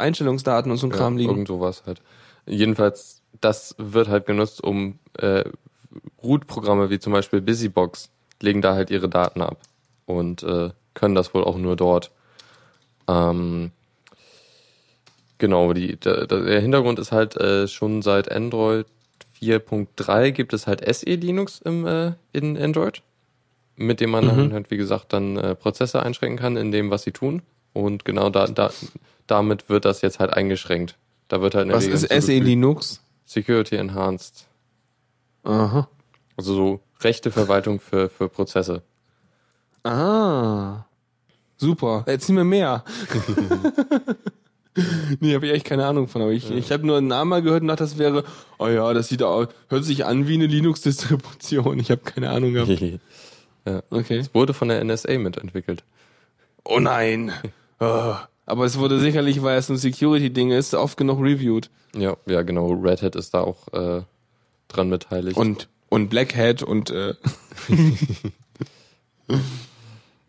[0.71, 1.31] und so ein Kram ja, liegen.
[1.31, 2.01] Irgend sowas halt.
[2.45, 5.43] Jedenfalls das wird halt genutzt, um äh,
[6.23, 8.09] Root-Programme wie zum Beispiel Busybox
[8.41, 9.59] legen da halt ihre Daten ab
[10.05, 12.11] und äh, können das wohl auch nur dort.
[13.07, 13.71] Ähm,
[15.38, 18.88] genau, die, der, der Hintergrund ist halt äh, schon seit Android
[19.41, 23.01] 4.3 gibt es halt SE Linux im, äh, in Android,
[23.75, 24.29] mit dem man Mhm.
[24.38, 27.41] dann halt, wie gesagt, dann äh, Prozesse einschränken kann in dem, was sie tun.
[27.73, 28.71] Und genau da, da,
[29.27, 30.97] damit wird das jetzt halt eingeschränkt.
[31.27, 32.38] Da wird halt eine Was ist SE.
[32.39, 33.01] Linux?
[33.25, 34.45] Security Enhanced.
[35.43, 35.88] Aha.
[36.38, 38.81] Also so rechte Verwaltung für, für Prozesse.
[39.83, 40.85] Ah.
[41.57, 42.03] Super.
[42.05, 42.83] Erzähl mir mehr.
[45.19, 46.21] nee, habe ich echt keine Ahnung von.
[46.21, 48.23] Aber ich, ich habe nur einen Namen mal gehört und dachte, das wäre,
[48.57, 51.79] oh ja, das sieht au- hört sich an wie eine Linux-Distribution.
[51.79, 52.69] Ich habe keine Ahnung gehabt.
[53.89, 54.23] Okay.
[54.34, 55.84] Wurde von der NSA mitentwickelt.
[56.63, 57.32] Oh nein.
[57.80, 58.15] Oh.
[58.47, 61.71] Aber es wurde sicherlich, weil es ein Security-Ding ist, oft genug reviewed.
[61.95, 62.73] Ja, ja, genau.
[62.73, 64.04] Red Hat ist da auch äh,
[64.67, 65.36] dran beteiligt.
[65.36, 67.15] Und, und Black Hat und äh,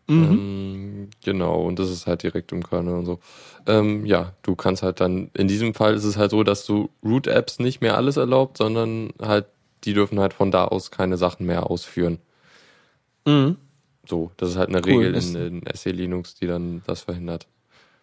[0.08, 3.18] Ähm, genau, und das ist halt direkt im Kernel und so.
[3.66, 6.90] Ähm, ja, du kannst halt dann, in diesem Fall ist es halt so, dass du
[7.04, 9.46] Root-Apps nicht mehr alles erlaubt, sondern halt,
[9.84, 12.18] die dürfen halt von da aus keine Sachen mehr ausführen.
[13.26, 13.56] Mhm.
[14.08, 17.46] So, das ist halt eine Cool, Regel in, in SE Linux, die dann das verhindert.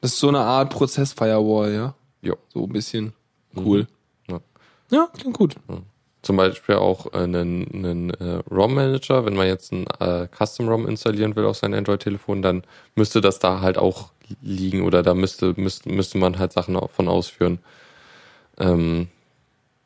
[0.01, 1.95] das ist so eine Art Prozess-Firewall, ja?
[2.21, 2.37] Jo.
[2.53, 3.13] So ein bisschen.
[3.55, 3.87] Cool.
[4.29, 4.41] Ja.
[4.91, 5.55] Ja, klingt gut.
[6.21, 11.45] Zum Beispiel auch einen, einen äh, ROM-Manager, wenn man jetzt ein äh, Custom-ROM installieren will
[11.45, 12.63] auf sein Android-Telefon, dann
[12.95, 17.07] müsste das da halt auch liegen oder da müsste, müsste, müsste man halt Sachen von
[17.07, 17.59] ausführen.
[18.57, 19.07] Ähm,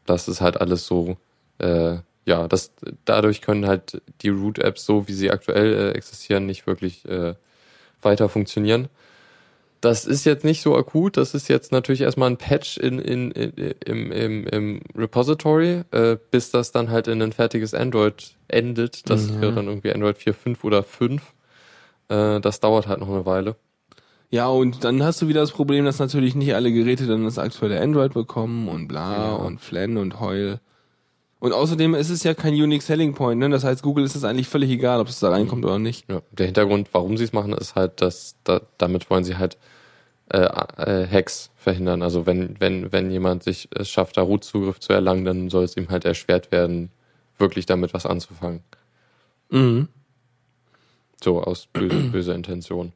[0.06, 1.18] das ist halt alles so,
[1.60, 1.98] äh,
[2.28, 2.72] ja, das,
[3.06, 7.34] dadurch können halt die Root-Apps so, wie sie aktuell äh, existieren, nicht wirklich äh,
[8.02, 8.90] weiter funktionieren.
[9.80, 13.32] Das ist jetzt nicht so akut, das ist jetzt natürlich erstmal ein Patch in, in,
[13.32, 13.52] in,
[13.86, 19.10] im, im, im Repository, äh, bis das dann halt in ein fertiges Android endet.
[19.10, 19.42] Das Ja.
[19.42, 21.22] wäre dann irgendwie Android 4, 5 oder 5.
[22.10, 23.56] Äh, das dauert halt noch eine Weile.
[24.30, 27.38] Ja, und dann hast du wieder das Problem, dass natürlich nicht alle Geräte dann das
[27.38, 29.34] aktuelle Android bekommen und bla Ja.
[29.36, 30.60] und Flan und Heul.
[31.40, 33.50] Und außerdem ist es ja kein Unique Selling Point, ne?
[33.50, 36.10] Das heißt, Google ist es eigentlich völlig egal, ob es da reinkommt oder nicht.
[36.10, 39.58] Ja, der Hintergrund, warum sie es machen, ist halt, dass da, damit wollen sie halt
[40.30, 42.02] äh, äh, Hacks verhindern.
[42.02, 45.78] Also wenn, wenn, wenn jemand sich es schafft, da Root-Zugriff zu erlangen, dann soll es
[45.78, 46.90] ihm halt erschwert werden,
[47.38, 48.62] wirklich damit was anzufangen.
[49.50, 49.90] Mhm.
[51.24, 52.94] So aus böse, böser Intention.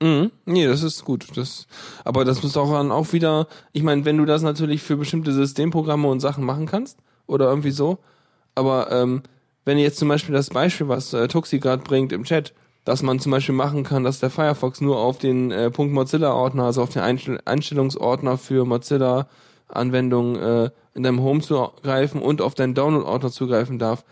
[0.00, 0.32] Mhm.
[0.46, 1.26] Nee, das ist gut.
[1.36, 1.66] Das,
[2.04, 5.32] aber das muss auch dann auch wieder, ich meine, wenn du das natürlich für bestimmte
[5.32, 7.98] Systemprogramme und Sachen machen kannst, oder irgendwie so,
[8.54, 9.22] aber ähm,
[9.64, 12.52] wenn jetzt zum Beispiel das Beispiel, was äh, Tuxi gerade bringt im Chat,
[12.84, 16.64] dass man zum Beispiel machen kann, dass der Firefox nur auf den äh, Punkt Mozilla-Ordner,
[16.64, 22.74] also auf den Einstell Einstellungsordner für Mozilla-Anwendungen äh, in deinem Home zugreifen und auf deinen
[22.74, 24.04] Download-Ordner zugreifen darf,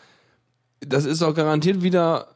[0.81, 2.29] das ist auch garantiert wieder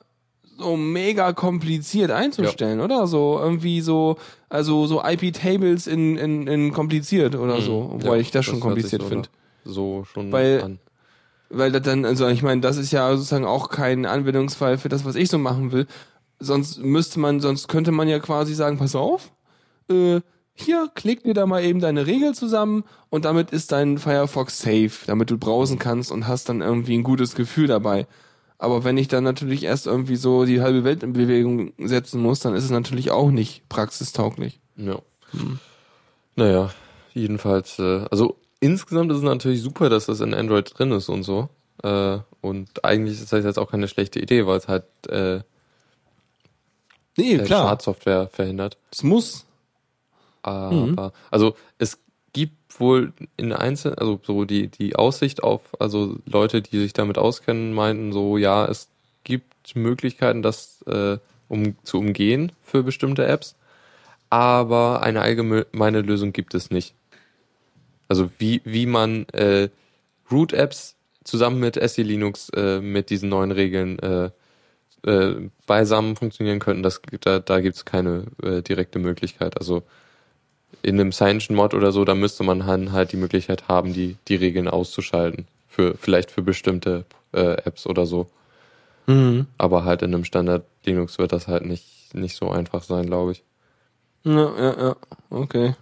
[0.59, 3.07] so mega kompliziert einzustellen, oder?
[3.07, 4.17] So irgendwie so,
[4.49, 7.93] also so IP-Tables in, in, in kompliziert oder so, Mhm.
[7.93, 9.29] wobei Ja, ich das schon kompliziert so finde.
[9.67, 10.79] So schon Weil- an.
[11.49, 15.05] Weil das dann, also ich meine, das ist ja sozusagen auch kein Anwendungsfall für das,
[15.05, 15.87] was ich so machen will.
[16.41, 19.31] Sonst müsste man, sonst könnte man ja quasi sagen, pass auf,
[19.89, 20.21] äh,
[20.55, 24.91] hier, klick dir da mal eben deine Regel zusammen und damit ist dein Firefox safe,
[25.07, 28.09] damit du browsen kannst und hast dann irgendwie ein gutes Gefühl dabei.
[28.59, 32.41] Aber wenn ich dann natürlich erst irgendwie so die halbe Welt in Bewegung setzen muss,
[32.41, 34.59] dann ist es natürlich auch nicht praxistauglich.
[34.77, 34.99] Ja.
[36.35, 36.71] Naja,
[37.13, 41.23] jedenfalls, äh, also insgesamt ist es natürlich super, dass das in Android drin ist und
[41.23, 41.49] so.
[41.83, 45.41] Äh, und eigentlich ist das jetzt auch keine schlechte Idee, weil es halt äh,
[47.17, 48.77] Nee, äh, Schadsoftware verhindert.
[48.93, 49.47] Es muss.
[50.43, 51.99] Aber, also es
[52.33, 57.19] gibt wohl in einzelnen, also so die, die Aussicht auf, also Leute, die sich damit
[57.19, 58.89] auskennen, meinten so, ja, es
[59.25, 63.57] gibt Möglichkeiten, das äh, um, zu umgehen für bestimmte Apps,
[64.31, 66.95] aber eine allgemeine Lösung gibt es nicht.
[68.09, 69.69] Also wie, wie man äh,
[70.31, 74.31] Root-Apps zusammen mit SE Linux äh, mit diesen neuen Regeln äh,
[75.07, 79.59] äh, beisammen funktionieren könnten, das, da, da gibt es keine äh, direkte Möglichkeit.
[79.59, 79.83] Also
[80.83, 84.69] in einem Cyanogen-Mod oder so, da müsste man halt die Möglichkeit haben, die, die Regeln
[84.69, 85.47] auszuschalten.
[85.69, 88.31] Für, vielleicht für bestimmte äh, Apps oder so.
[89.07, 89.47] Mhm.
[89.59, 93.33] Aber halt in einem Standard Linux wird das halt nicht, nicht so einfach sein, glaube
[93.33, 93.45] ich.
[94.25, 94.97] Ja, ja, ja.
[95.31, 95.75] Okay.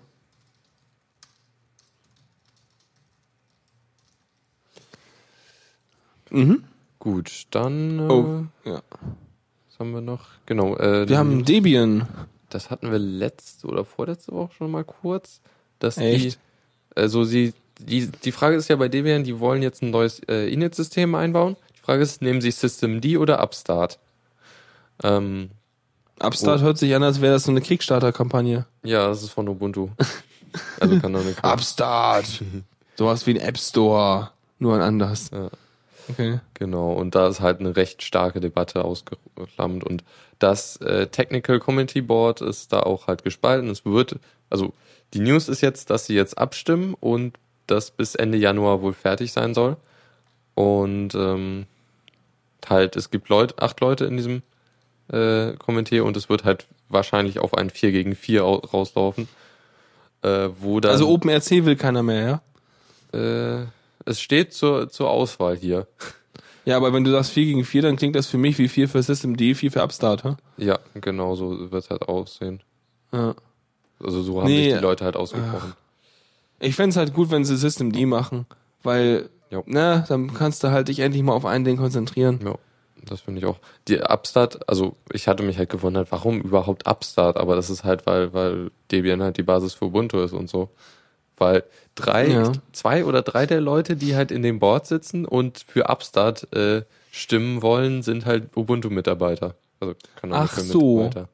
[6.34, 6.64] Mhm.
[6.98, 8.82] Gut, dann äh, Oh, ja.
[8.90, 10.26] was haben wir noch?
[10.46, 12.06] Genau, äh, Wir haben Debian.
[12.50, 15.40] das hatten wir letzte oder vorletzte Woche schon mal kurz,
[15.78, 16.34] dass Echt?
[16.34, 20.20] die, also sie, die, die Frage ist ja bei Debian, die wollen jetzt ein neues
[20.28, 21.56] äh, Init-System einbauen.
[21.76, 23.98] Die Frage ist, nehmen sie Systemd oder Upstart?
[25.02, 25.50] Ähm,
[26.20, 28.66] Upstart hört sich an, als wäre das so eine Kickstarter-Kampagne.
[28.84, 29.88] ja, das ist von Ubuntu.
[30.78, 32.26] Also kann doch eine Upstart.
[32.96, 35.30] Sowas wie ein App Store, nur ein anders.
[35.32, 35.50] Ja.
[36.10, 36.40] Okay.
[36.54, 40.04] Genau, und da ist halt eine recht starke Debatte ausgeflammt und
[40.38, 43.70] das äh, Technical Committee Board ist da auch halt gespalten.
[43.70, 44.18] Es wird,
[44.50, 44.74] also
[45.14, 49.32] die News ist jetzt, dass sie jetzt abstimmen und das bis Ende Januar wohl fertig
[49.32, 49.76] sein soll.
[50.54, 51.66] Und ähm,
[52.68, 54.42] halt, es gibt Leute, acht Leute in diesem
[55.08, 59.28] äh, Komitee und es wird halt wahrscheinlich auf ein 4 gegen 4 au- rauslaufen.
[60.22, 62.40] Äh, wo dann, Also OpenRC will keiner mehr,
[63.12, 63.60] ja?
[63.62, 63.66] äh,
[64.04, 65.86] es steht zur, zur Auswahl hier.
[66.64, 68.88] Ja, aber wenn du sagst 4 gegen 4, dann klingt das für mich wie 4
[68.88, 70.36] für Systemd, 4 für Upstart, ha?
[70.56, 72.62] Ja, genau so wird es halt aussehen.
[73.12, 73.34] Ja.
[74.02, 75.74] Also so haben Nee, sich die Leute halt ausgesprochen.
[76.60, 78.46] Ich fänd's halt gut, wenn sie Systemd machen,
[78.82, 79.62] weil, Jo.
[79.66, 82.40] na, dann kannst du halt dich endlich mal auf ein Ding konzentrieren.
[82.44, 82.54] Ja,
[83.04, 83.58] das finde ich auch.
[83.88, 88.06] Die Upstart, also ich hatte mich halt gewundert, warum überhaupt Upstart, aber das ist halt,
[88.06, 90.70] weil, weil Debian halt die Basis für Ubuntu ist und so.
[91.36, 92.52] Weil drei, Ja.
[92.72, 96.82] zwei oder drei der Leute, die halt in dem Board sitzen und für Upstart äh,
[97.10, 99.54] stimmen wollen, sind halt Ubuntu-Mitarbeiter.
[99.80, 99.94] Also
[100.30, 100.98] Ach so.
[101.04, 101.28] Mitarbeiter.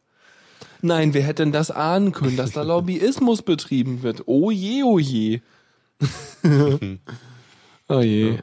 [0.83, 4.23] Nein, wer hätte denn das ahnen können, dass da Lobbyismus betrieben wird?
[4.27, 5.41] Oh je, oh je.
[7.89, 8.39] oh je.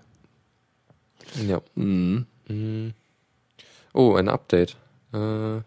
[1.47, 1.61] Ja.
[1.75, 2.25] Mhm.
[2.47, 2.93] Mhm.
[3.93, 4.75] Oh, ein Update.
[5.13, 5.61] Äh,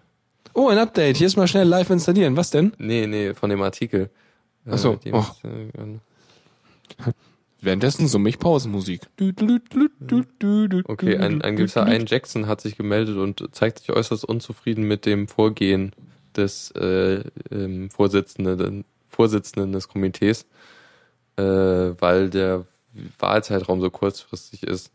[0.53, 1.17] Oh, ein Update.
[1.17, 2.37] Hier ist mal schnell live installieren.
[2.37, 2.73] Was denn?
[2.79, 4.11] nee, nee, von dem Artikel.
[4.71, 4.95] Äh, Ach so.
[4.97, 5.17] die Oh.
[5.17, 5.99] muss, äh,
[7.63, 9.03] Währenddessen so mich Pausenmusik.
[9.21, 11.87] Okay, ein, ein gewisser.
[11.87, 15.93] Ian Jackson hat sich gemeldet und zeigt sich äußerst unzufrieden mit dem Vorgehen
[16.35, 20.47] des äh, ähm, Vorsitzenden, Vorsitzenden des Komitees,
[21.37, 22.65] äh, weil der
[23.19, 24.91] Wahlzeitraum so kurzfristig ist.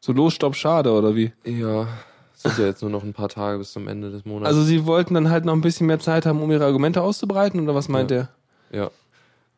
[0.00, 1.32] So los, stopp, schade, oder wie?
[1.44, 1.86] Ja,
[2.34, 4.48] es sind ja jetzt nur noch ein paar Tage bis zum Ende des Monats.
[4.48, 7.60] Also sie wollten dann halt noch ein bisschen mehr Zeit haben, um ihre Argumente auszubreiten,
[7.60, 8.16] oder was meint Ja.
[8.18, 8.28] er?
[8.72, 8.90] Ja.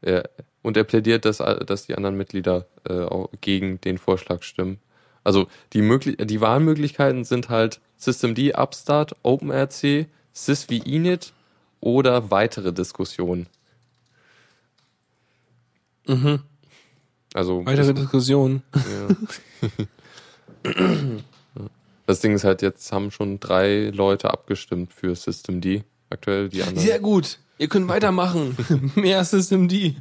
[0.03, 0.23] ja.
[0.63, 4.79] Und er plädiert, dass, dass die anderen Mitglieder äh, auch gegen den Vorschlag stimmen.
[5.23, 11.33] Also die, möglich die Wahlmöglichkeiten sind halt Systemd, Upstart, OpenRC, Sys wie Init
[11.81, 13.47] oder weitere Diskussionen.
[16.07, 16.41] Mhm.
[17.35, 18.63] Also Weitere das, Diskussion.
[18.75, 20.73] ja.
[22.07, 25.85] das Ding ist halt, jetzt haben schon drei Leute abgestimmt für Systemd.
[26.11, 26.79] Aktuell die anderen.
[26.79, 27.39] Sehr gut.
[27.59, 28.57] Ihr könnt weitermachen.
[28.95, 29.73] mehr Systemd.
[29.73, 29.93] ja,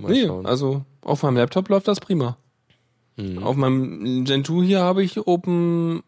[0.00, 2.36] mal Nee, also auf meinem Laptop läuft das prima.
[3.16, 3.42] Mhm.
[3.42, 6.02] Auf meinem Gen 2 hier habe ich Open,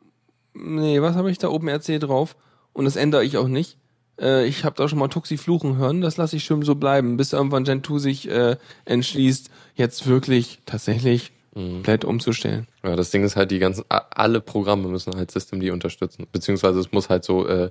[0.54, 1.48] nee, was habe ich da?
[1.48, 2.36] OpenRC drauf.
[2.72, 3.78] Und das ändere ich auch nicht.
[4.20, 6.00] Äh, ich habe da schon mal Tuxi fluchen hören.
[6.00, 10.58] Das lasse ich schön so bleiben, bis irgendwann Gen 2 sich äh, entschließt, jetzt wirklich
[10.66, 11.72] tatsächlich Mhm.
[11.76, 12.68] komplett umzustellen.
[12.84, 16.26] Ja, das Ding ist halt, die ganzen, alle Programme müssen halt Systemd unterstützen.
[16.30, 17.70] Beziehungsweise es muss halt so, äh,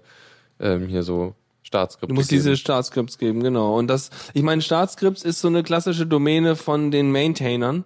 [0.59, 2.43] ähm, hier so Startskripte Du musst geben.
[2.43, 3.75] diese Startscripts geben, genau.
[3.75, 7.85] Und das, ich meine, Startscripts ist so eine klassische Domäne von den Maintainern.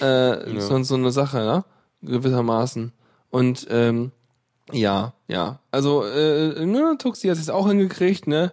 [0.00, 1.64] Äh, so, so eine Sache, ja,
[2.02, 2.92] gewissermaßen.
[3.30, 4.10] Und ähm,
[4.72, 5.60] ja, ja.
[5.70, 8.52] Also, äh, ne, Tuxi hat es auch hingekriegt, ne?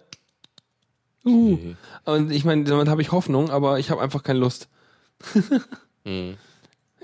[1.24, 1.54] Uh.
[1.54, 1.76] Okay.
[2.04, 4.68] Und ich meine, damit habe ich Hoffnung, aber ich habe einfach keine Lust.
[6.04, 6.36] Mhm.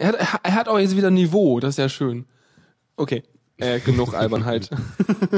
[0.00, 2.24] Er hat, er hat auch jetzt wieder Niveau, das ist ja schön.
[2.94, 3.24] Okay,
[3.58, 4.70] äh, genug Albernheit.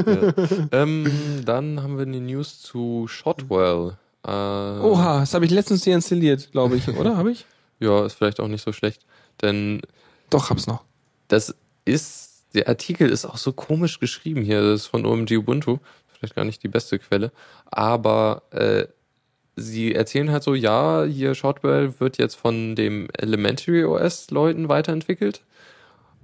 [0.71, 1.11] ähm,
[1.45, 3.97] dann haben wir die News zu Shotwell.
[4.25, 7.17] Äh, Oha, das habe ich letztens deinstalliert, glaube ich, oder?
[7.17, 7.45] Habe ich?
[7.83, 9.07] Ja, ist vielleicht auch nicht so schlecht.
[9.41, 9.81] Denn
[10.29, 10.83] Doch, hab's noch.
[11.29, 14.61] das ist, der Artikel ist auch so komisch geschrieben hier.
[14.61, 15.79] Das ist von OMG Ubuntu.
[16.13, 17.31] Vielleicht gar nicht die beste Quelle.
[17.71, 18.85] Aber äh,
[19.55, 25.41] sie erzählen halt so, ja, hier Shotwell wird jetzt von dem Elementary OS Leuten weiterentwickelt.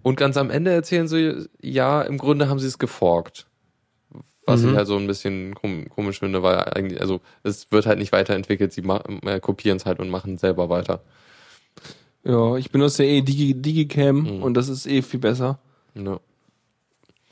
[0.07, 3.45] Und ganz am Ende erzählen sie, ja, im Grunde haben sie es geforkt.
[4.45, 4.69] Was Mhm.
[4.69, 8.13] ich halt so ein bisschen kom komisch finde, weil eigentlich, also es wird halt nicht
[8.13, 8.83] weiterentwickelt, sie
[9.25, 11.01] äh, kopieren es halt und machen selber weiter.
[12.23, 14.43] Ja, ich benutze ja eh Digi, Digicam Mhm.
[14.43, 15.59] und das ist eh viel besser.
[15.95, 16.19] Ja.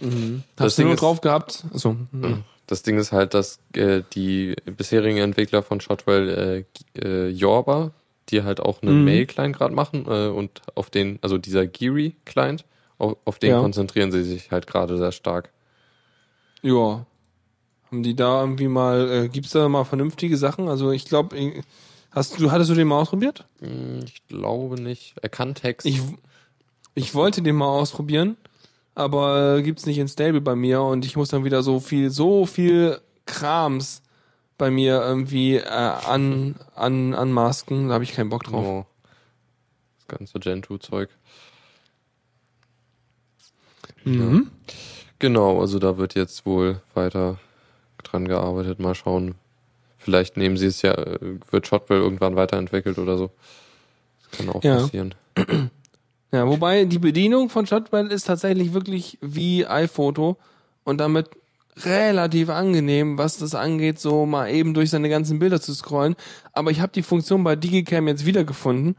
[0.01, 0.43] Mhm.
[0.57, 1.63] Das Hast du Ding nur ist- drauf gehabt?
[1.73, 1.95] Achso.
[2.21, 2.39] Ja.
[2.67, 6.65] Das Ding ist halt, dass äh, die bisherigen Entwickler von Shotwell
[6.97, 7.91] äh, äh, Yorba,
[8.29, 9.05] die halt auch einen Mhm.
[9.05, 12.65] Mail-Client gerade machen äh, und auf den, also dieser Geary-Client,
[12.97, 13.59] auf, auf den Ja.
[13.61, 15.51] konzentrieren sie sich halt gerade sehr stark.
[16.61, 17.05] Ja.
[17.91, 20.67] Haben die da irgendwie mal, äh, gibt's da mal vernünftige Sachen?
[20.67, 21.35] Also ich glaube,
[22.11, 23.45] hast du, hattest du den mal ausprobiert?
[23.59, 25.15] Hm, Ich glaube nicht.
[25.21, 25.85] Er kann Text.
[25.85, 26.01] Ich,
[26.95, 28.37] ich wollte den mal ausprobieren,
[28.95, 32.09] aber äh, gibt's nicht in Stable bei mir und ich muss dann wieder so viel,
[32.09, 34.01] so viel Krams
[34.57, 37.87] bei mir irgendwie äh, an, an, anmasken.
[37.89, 38.65] Da habe ich keinen Bock drauf.
[38.65, 38.85] Oh.
[40.07, 41.09] Das ganze Gentoo-Zeug.
[44.03, 44.51] Mhm.
[45.19, 47.39] Genau, also da wird jetzt wohl weiter
[48.03, 48.79] dran gearbeitet.
[48.79, 49.35] Mal schauen.
[49.97, 53.31] Vielleicht nehmen sie es ja, äh, wird Shotwell irgendwann weiterentwickelt oder so.
[54.29, 54.77] Das kann auch Ja.
[54.81, 55.15] passieren.
[56.31, 60.35] Ja, wobei die Bedienung von Shotwell ist tatsächlich wirklich wie iPhoto
[60.83, 61.29] und damit
[61.83, 66.15] relativ angenehm, was das angeht, so mal eben durch seine ganzen Bilder zu scrollen.
[66.53, 68.95] Aber ich habe die Funktion bei Digicam jetzt wiedergefunden.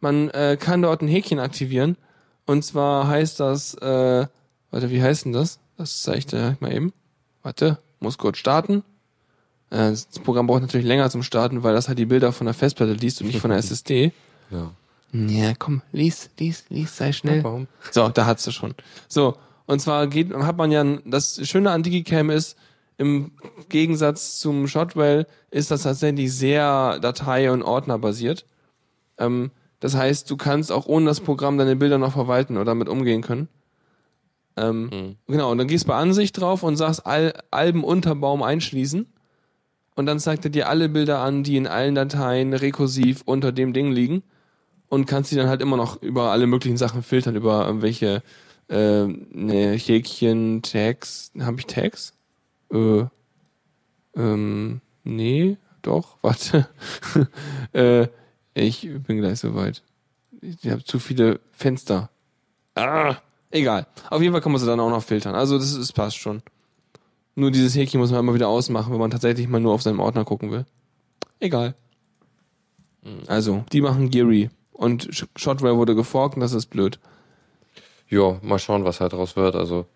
[0.00, 1.96] Man äh, kann dort ein Häkchen aktivieren.
[2.46, 4.26] Und zwar heißt das, äh,
[4.70, 5.58] warte, wie heißt denn das?
[5.76, 6.92] Das zeige ich dir mal eben.
[7.42, 8.82] Warte, muss kurz starten.
[9.70, 12.54] Äh, das Programm braucht natürlich länger zum Starten, weil das halt die Bilder von der
[12.54, 14.12] Festplatte liest und nicht von der SSD.
[14.50, 14.72] Ja.
[15.12, 17.66] Ja, komm, lies, lies, lies, sei schnell.
[17.90, 18.74] So, da hat's du schon.
[19.08, 19.36] So,
[19.70, 22.58] und zwar geht, hat man ja, das Schöne an Digicam ist,
[22.98, 23.30] im
[23.68, 28.46] Gegensatz zum Shotwell ist das tatsächlich sehr Datei- und Ordnerbasiert.
[29.16, 32.88] Ähm, das heißt, du kannst auch ohne das Programm deine Bilder noch verwalten oder damit
[32.88, 33.48] umgehen können.
[34.56, 35.16] Ähm, Mhm.
[35.28, 39.06] Genau, und dann gehst du bei Ansicht drauf und sagst Al Albenunterbaum einschließen.
[39.94, 43.72] Und dann zeigt er dir alle Bilder an, die in allen Dateien rekursiv unter dem
[43.72, 44.24] Ding liegen.
[44.88, 48.24] Und kannst die dann halt immer noch über alle möglichen Sachen filtern, über irgendwelche
[48.70, 51.32] äh, ne, Häkchen, Tags.
[51.38, 52.14] Habe ich Tags?
[52.72, 53.04] Äh,
[54.16, 56.68] ähm, nee, doch, warte.
[57.72, 58.06] äh,
[58.54, 59.82] ich bin gleich soweit.
[60.40, 62.10] Ich habe zu viele Fenster.
[62.74, 63.16] Ah,
[63.50, 63.86] egal.
[64.08, 65.34] Auf jeden Fall kann man sie dann auch noch filtern.
[65.34, 66.42] Also das, ist passt schon.
[67.34, 70.00] Nur dieses Häkchen muss man immer wieder ausmachen, wenn man tatsächlich mal nur auf seinem
[70.00, 70.66] Ordner gucken will.
[71.38, 71.74] Egal.
[73.26, 74.50] Also, die machen Geary.
[74.72, 76.98] Und Sh- Shotware wurde geforkt und das ist blöd.
[78.10, 79.54] Ja, mal schauen, was halt draus wird.
[79.56, 79.86] Also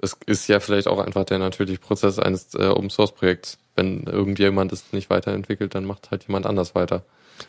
[0.00, 3.58] es- ist ja vielleicht auch einfach der natürliche Prozess eines äh, Open Source Projekts.
[3.74, 7.02] Wenn irgendjemand es nicht weiterentwickelt, dann macht halt jemand anders weiter.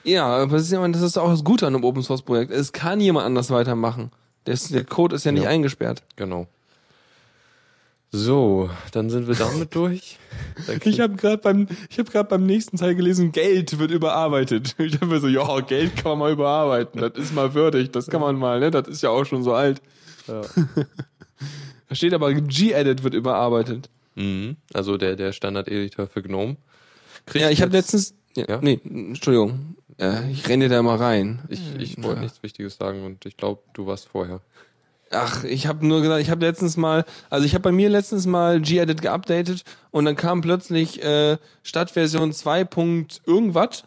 [0.04, 2.52] Ja, aber das ist, ja, das ist auch das Gute an einem Open Source Projekt.
[2.52, 4.12] Es kann jemand anders weitermachen.
[4.44, 5.50] Das, der Code ist ja nicht Ja.
[5.50, 6.04] eingesperrt.
[6.18, 6.48] Genau.
[8.12, 10.18] So, dann sind wir damit durch.
[10.86, 14.76] Ich habe gerade beim ich habe gerade beim nächsten Teil gelesen, Geld wird überarbeitet.
[14.80, 17.00] Ich habe mir so, ja, Geld kann man mal überarbeiten.
[17.02, 18.72] Das ist mal würdig, das kann man mal, ne?
[18.72, 19.82] Das ist ja auch schon so alt.
[20.28, 20.42] Ja.
[21.90, 23.90] Da steht aber G-Edit wird überarbeitet.
[24.16, 24.58] Mhm.
[24.74, 26.58] Also der, der Standard-Editor für GNOME.
[27.26, 28.60] Kriegt Ja, ich habe letztens ja, Ja?
[28.62, 29.78] nee, Entschuldigung.
[29.98, 31.44] Äh, ich renne da mal rein.
[31.48, 32.24] Ich, ich wollte Ja.
[32.24, 34.42] nichts Wichtiges sagen und ich glaube, du warst vorher.
[35.12, 38.26] Ach, ich habe nur gesagt, ich habe letztens mal, also ich habe bei mir letztens
[38.26, 42.66] mal G-Edit geupdatet und dann kam plötzlich äh, statt Version 2.
[42.66, 43.86] Punkt irgendwas,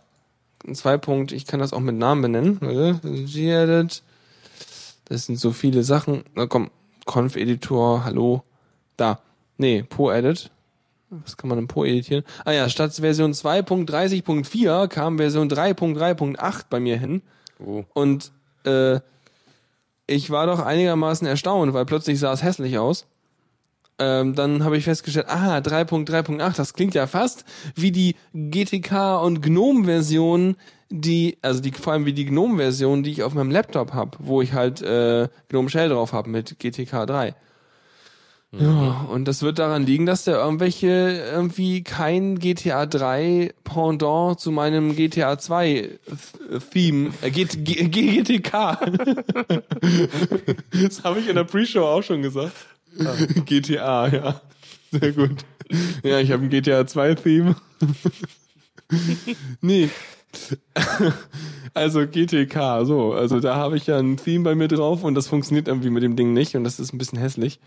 [0.72, 0.98] 2.
[0.98, 2.60] Punkt, ich kann das auch mit Namen benennen,
[3.26, 4.02] G-Edit,
[5.06, 6.70] das sind so viele Sachen, na komm,
[7.04, 8.42] Conf-Editor, hallo,
[8.96, 9.20] da,
[9.58, 10.50] nee, Po-Edit,
[11.10, 12.24] was kann man denn Po editieren?
[12.44, 17.22] Ah ja, statt Version 2.30.4 kam Version 3.3.8 bei mir hin.
[17.58, 17.84] Oh.
[17.94, 18.30] Und
[18.64, 19.00] äh,
[20.11, 23.06] ich war doch einigermaßen erstaunt, weil plötzlich sah es hässlich aus.
[24.00, 27.44] Ähm, dann habe ich festgestellt, aha, 3.3.8, das klingt ja fast
[27.76, 30.56] wie die GTK und GNOME-Version,
[30.88, 34.42] die, also die, vor allem wie die GNOME-Version, die ich auf meinem Laptop habe, wo
[34.42, 37.34] ich halt äh, GNOME Shell drauf habe mit GTK 3.
[38.59, 44.51] Ja, und das wird daran liegen, dass der irgendwelche irgendwie kein GTA 3 Pendant zu
[44.51, 45.88] meinem GTA 2
[46.51, 48.53] Th- Theme, äh, G G GTK.
[50.72, 52.53] das habe ich in der Pre-Show auch schon gesagt.
[53.46, 54.40] GTA, ja.
[54.90, 55.44] Sehr gut.
[56.03, 57.55] Ja, ich habe ein GTA 2 Theme.
[59.61, 59.88] nee.
[61.72, 63.12] Also GTK, so.
[63.12, 66.03] Also da habe ich ja ein Theme bei mir drauf und das funktioniert irgendwie mit
[66.03, 67.61] dem Ding nicht und das ist ein bisschen hässlich.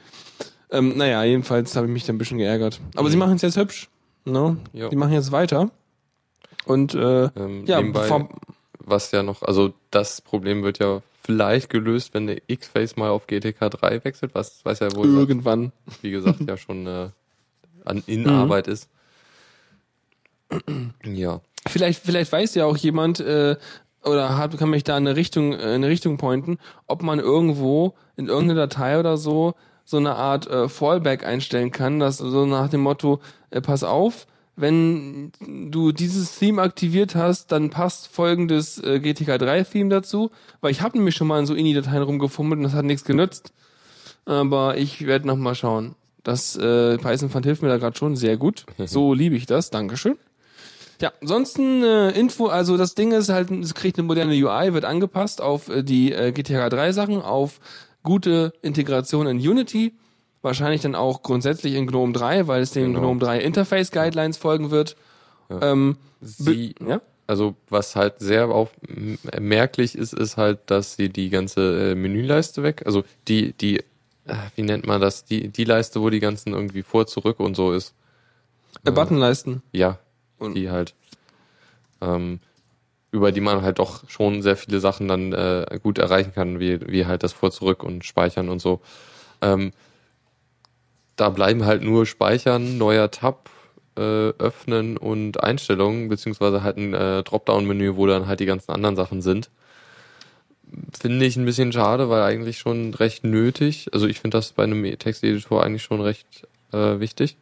[0.74, 2.82] Ähm, naja, jedenfalls habe ich mich da ein bisschen geärgert.
[2.96, 3.90] Aber sie machen es jetzt hübsch.
[4.26, 4.58] Ne?
[4.74, 5.70] Die machen jetzt weiter.
[6.66, 8.28] Und äh, Ähm, ja, nebenbei,
[8.80, 13.28] was ja noch, also das Problem wird ja vielleicht gelöst, wenn der X-Face mal auf
[13.28, 15.72] GTK 3 wechselt, was, was ja wohl, irgendwann.
[16.02, 17.10] wie gesagt, ja schon äh,
[17.86, 18.14] an Mhm.
[18.14, 18.90] in Arbeit ist.
[21.06, 21.42] Ja.
[21.68, 23.56] Vielleicht, vielleicht weiß ja auch jemand äh,
[24.04, 26.58] oder hat, kann mich da in eine Richtung, äh, in eine Richtung pointen,
[26.88, 29.54] ob man irgendwo in irgendeiner Datei oder so
[29.86, 33.20] so eine Art äh, Fallback einstellen kann, dass so nach dem Motto,
[33.50, 39.64] äh, pass auf, wenn du dieses Theme aktiviert hast, dann passt folgendes äh, GTK 3
[39.64, 40.32] Theme dazu,
[40.62, 43.52] weil ich habe nämlich schon mal in so INI-Dateien rumgefummelt und das hat nichts genützt.
[44.26, 45.96] Aber ich werde noch mal schauen.
[46.24, 48.66] Das äh, Python Fund hilft mir da gerade schon sehr gut.
[48.86, 49.72] So liebe ich das.
[49.72, 50.18] Dankeschön.
[51.02, 54.86] Ja, ansonsten äh, Info, also das Ding ist halt, es kriegt eine moderne UI, wird
[54.86, 57.60] angepasst auf äh, die äh, GTK 3 Sachen, auf
[58.04, 59.94] gute Integration in Unity,
[60.42, 63.00] wahrscheinlich dann auch grundsätzlich in GNOME 3, weil es den Genau.
[63.00, 64.96] GNOME 3 Interface Guidelines folgen wird
[65.62, 67.02] Ähm, Sie, ja?
[67.28, 68.72] also was halt sehr auf,
[69.40, 73.80] merklich ist, ist halt, dass sie die ganze äh, Menüleiste weg, also die, die,
[74.26, 77.56] äh, wie nennt man das, die, die Leiste, wo die ganzen irgendwie vor, zurück und
[77.56, 77.94] so ist.
[78.86, 79.62] Äh, Buttonleisten.
[79.74, 80.00] Ja,
[80.40, 80.96] Und- die halt,
[82.02, 82.40] ähm,
[83.14, 86.82] über die man halt doch schon sehr viele Sachen dann äh, gut erreichen kann, wie,
[86.88, 88.82] wie halt das Vor, Zurück und Speichern und so.
[89.40, 89.72] Ähm,
[91.16, 93.52] da bleiben halt nur Speichern, neuer Tab,
[93.96, 94.02] äh,
[94.40, 99.22] öffnen und Einstellungen, beziehungsweise halt ein äh, Dropdown-Menü, wo dann halt die ganzen anderen Sachen
[99.22, 99.52] sind.
[101.00, 103.92] Finde ich ein bisschen schade, weil eigentlich schon recht nötig.
[103.94, 107.38] Also ich finde das bei einem Texteditor eigentlich schon recht äh, wichtig.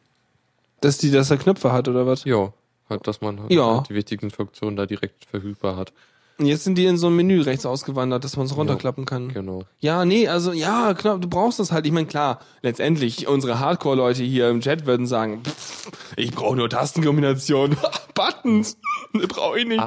[0.81, 2.25] Dass die, dass er Knöpfe hat oder was?
[2.25, 2.51] Ja,
[2.91, 3.83] halt, dass man halt Ja.
[3.89, 5.91] die wichtigsten Funktionen da direkt verfügbar hat.
[6.37, 9.31] Und jetzt sind die in so ein Menü rechts ausgewandert, dass man es runterklappen kann.
[9.31, 9.63] Genau.
[9.79, 11.85] Ja, nee, also ja, klar, du brauchst das halt.
[11.85, 16.67] Ich meine, klar, letztendlich unsere Hardcore-Leute hier im Chat würden sagen, pff, ich brauche nur
[16.69, 17.77] Tastenkombinationen,
[18.15, 18.77] Buttons,
[19.27, 19.83] brauche ich nicht.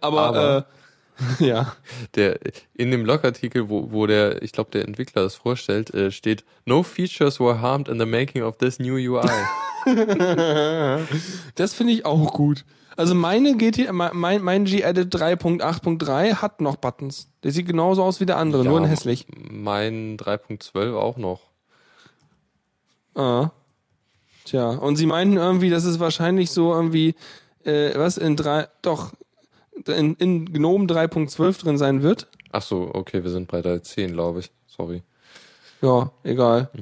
[0.00, 0.62] aber, aber- äh,
[1.38, 1.74] ja,
[2.14, 2.38] Der
[2.74, 6.82] in dem Blogartikel, wo, wo der, ich glaube, der Entwickler das vorstellt, äh, steht No
[6.82, 9.28] features were harmed in the making of this new UI.
[11.54, 12.64] das finde ich auch gut.
[12.96, 17.28] Also meine GT, mein, mein G-Edit 3.8.3 hat noch Buttons.
[17.44, 19.26] Der sieht genauso aus wie der andere, nur in Ja, hässlich.
[19.30, 21.42] Mein 3.12 auch noch.
[23.14, 23.50] Ah.
[24.44, 27.14] Tja, und sie meinten irgendwie, dass es wahrscheinlich so irgendwie,
[27.64, 29.12] äh, was, in drei, doch,
[29.86, 32.26] in, in GNOME 3.12 drin sein wird.
[32.52, 34.50] Ach so, okay, wir sind bei der 10, glaube ich.
[34.66, 35.02] Sorry.
[35.82, 36.70] Ja, egal.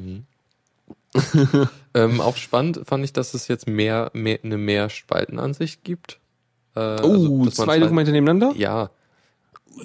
[1.95, 6.19] Ähm, auch spannend fand ich, dass es jetzt mehr, mehr eine mehr Spaltenansicht gibt.
[6.75, 8.53] Äh, also, Oh, man zwei Dokumente nebeneinander?
[8.55, 8.91] Ja.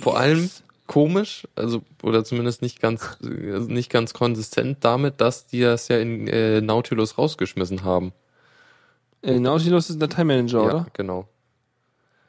[0.01, 0.49] Vor allem
[0.87, 5.99] komisch, also oder zumindest nicht ganz also nicht ganz konsistent damit, dass die das ja
[5.99, 8.11] in äh, Nautilus rausgeschmissen haben.
[9.21, 10.85] Äh, Nautilus ist ein Dateimanager, Ja, oder?
[10.91, 11.29] genau.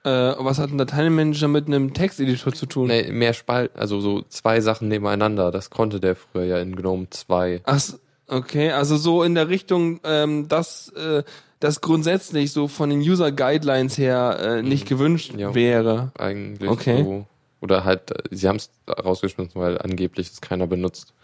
[0.04, 2.88] Äh, was hat ein Dateimanager mit einem Texteditor zu tun?
[2.88, 5.50] Nee, mehr Spalt, also so zwei Sachen nebeneinander.
[5.52, 7.60] Das konnte der früher ja in GNOME 2.
[7.64, 7.80] Ach,
[8.26, 11.22] okay, also so in der Richtung, ähm, dass äh,
[11.60, 15.54] das grundsätzlich so von den User Guidelines her äh, nicht gewünscht Ja.
[15.54, 16.10] wäre.
[16.18, 17.02] Eigentlich Okay.
[17.04, 17.26] so.
[17.60, 21.14] Oder halt, äh, sie haben es rausgeschmissen, weil angeblich es keiner benutzt.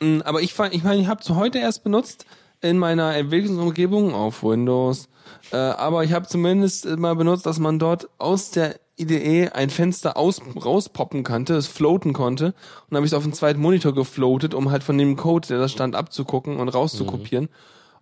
[0.00, 2.24] Mm, Aber ich fand, ich meine, ich habe es heute erst benutzt
[2.62, 5.08] in meiner Entwicklungsumgebung auf Windows.
[5.52, 10.16] Äh, aber ich habe zumindest mal benutzt, dass man dort aus der IDE ein Fenster
[10.16, 12.46] aus, rauspoppen konnte, es floaten konnte.
[12.46, 12.54] Und
[12.90, 15.58] dann habe ich es auf den zweiten Monitor gefloatet, um halt von dem Code, der
[15.58, 17.48] da stand, abzugucken und rauszukopieren.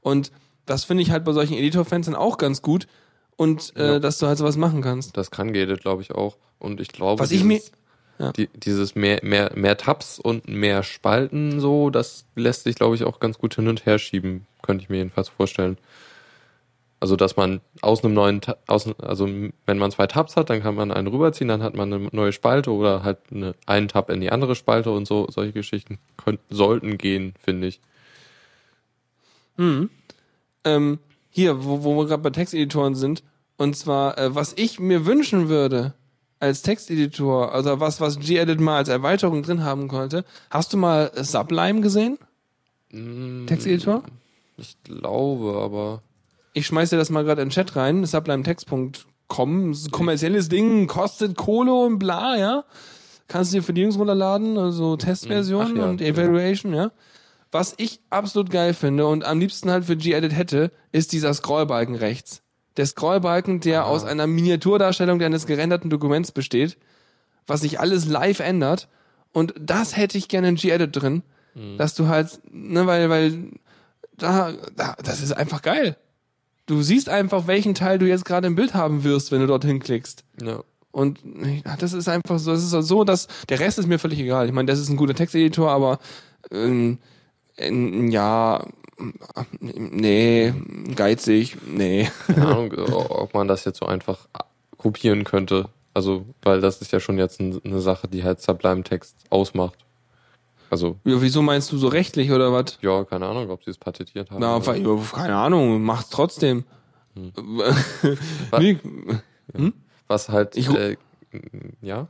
[0.00, 0.30] Und
[0.66, 2.86] das finde ich halt bei solchen Editorfenstern auch ganz gut.
[3.36, 3.98] Und äh, Ja.
[3.98, 5.16] dass du halt sowas machen kannst.
[5.16, 6.36] Das kann Gedit, glaube ich, auch.
[6.58, 7.62] Und ich glaube, Was ich mir-
[8.20, 8.32] Ja.
[8.32, 13.04] die, dieses mehr, mehr, mehr Tabs und mehr Spalten so, das lässt sich, glaube ich,
[13.04, 14.46] auch ganz gut hin und her schieben.
[14.60, 15.78] Könnte ich mir jedenfalls vorstellen.
[17.00, 20.74] Also, dass man aus einem neuen, aus, also wenn man zwei Tabs hat, dann kann
[20.74, 24.20] man einen rüberziehen, dann hat man eine neue Spalte oder halt eine, einen Tab in
[24.20, 27.80] die andere Spalte und so, solche Geschichten könnten, sollten gehen, finde ich.
[30.64, 30.98] ähm,
[31.30, 33.22] hier, wo, wo wir gerade bei Texteditoren sind,
[33.56, 35.94] und zwar, äh, was ich mir wünschen würde
[36.40, 40.24] als Texteditor, also was, was Gedit mal als Erweiterung drin haben konnte.
[40.50, 42.18] Hast du mal Sublime gesehen?
[43.46, 44.02] Texteditor?
[44.56, 46.02] Ich glaube, aber
[46.52, 51.72] Ich schmeiß dir das mal gerade in den Chat rein, sublimetext.com, kommerzielles Ding, kostet Kohle
[51.72, 52.64] und bla, ja.
[53.28, 56.90] Kannst du dir für die Jungs runterladen, also Testversion Ach ja, und Evaluation, ja.
[57.52, 61.94] Was ich absolut geil finde und am liebsten halt für Gedit hätte, ist dieser Scrollbalken
[61.96, 62.42] rechts.
[62.76, 66.76] Der Scrollbalken, der aus einer Miniaturdarstellung deines gerenderten Dokuments besteht,
[67.46, 68.88] was sich alles live ändert.
[69.32, 71.22] Und das hätte ich gerne in Gedit drin,
[71.78, 73.50] dass du halt, ne, weil, weil
[74.16, 75.96] da, da, das ist einfach geil.
[76.66, 79.80] Du siehst einfach, welchen Teil du jetzt gerade im Bild haben wirst, wenn du dorthin
[79.80, 80.24] klickst.
[80.42, 80.62] ja.
[80.92, 81.20] Und
[81.78, 84.46] das ist einfach so, das ist so, dass der Rest ist mir völlig egal.
[84.46, 86.00] Ich meine, das ist ein guter Texteditor, aber
[86.50, 86.98] ähm,
[87.56, 88.66] ja,
[89.60, 90.52] nee,
[90.94, 92.08] geizig, nee.
[92.26, 94.28] Keine Ahnung, ob man das jetzt so einfach
[94.76, 95.68] kopieren könnte.
[95.94, 99.76] Also, weil das ist ja schon jetzt ein- eine Sache, die halt Sublime Text ausmacht.
[100.70, 102.78] Also, Ja, wieso meinst du so rechtlich oder was?
[102.80, 104.40] ja, keine Ahnung, ob sie es patentiert haben.
[104.40, 106.64] Na, oder- keine Ahnung, macht's trotzdem.
[108.58, 108.78] nee,
[110.06, 110.96] Was halt, Ich äh,
[111.82, 112.08] ja,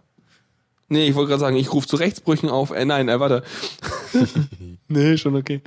[0.89, 2.71] nee, ich wollte gerade sagen, ich rufe zu Rechtsbrüchen auf.
[2.71, 3.43] Äh, nein, äh, warte.
[4.89, 5.61] nee, schon okay.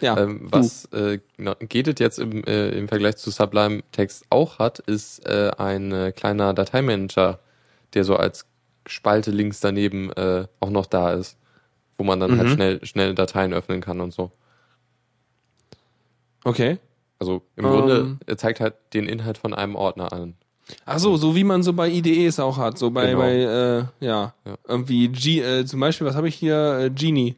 [0.00, 1.18] Ja, ähm, was äh,
[1.60, 6.12] Gedit jetzt im, äh, im Vergleich zu Sublime Text auch hat, ist äh, ein äh,
[6.12, 7.38] kleiner Dateimanager,
[7.94, 8.46] der so als
[8.86, 11.36] Spalte links daneben äh, auch noch da ist,
[11.98, 12.52] wo man dann halt Mhm.
[12.52, 14.30] schnell schnell Dateien öffnen kann und so.
[16.44, 16.78] Okay.
[17.18, 17.70] Also im Ähm.
[17.70, 20.34] Grunde, er zeigt halt den Inhalt von einem Ordner an.
[20.86, 23.18] Ach so, so wie man so bei IDEs auch hat, so bei, Genau.
[23.18, 24.54] bei äh, ja, Ja.
[24.66, 26.78] irgendwie G, äh, zum Beispiel, was habe ich hier?
[26.80, 27.36] Äh, Genie.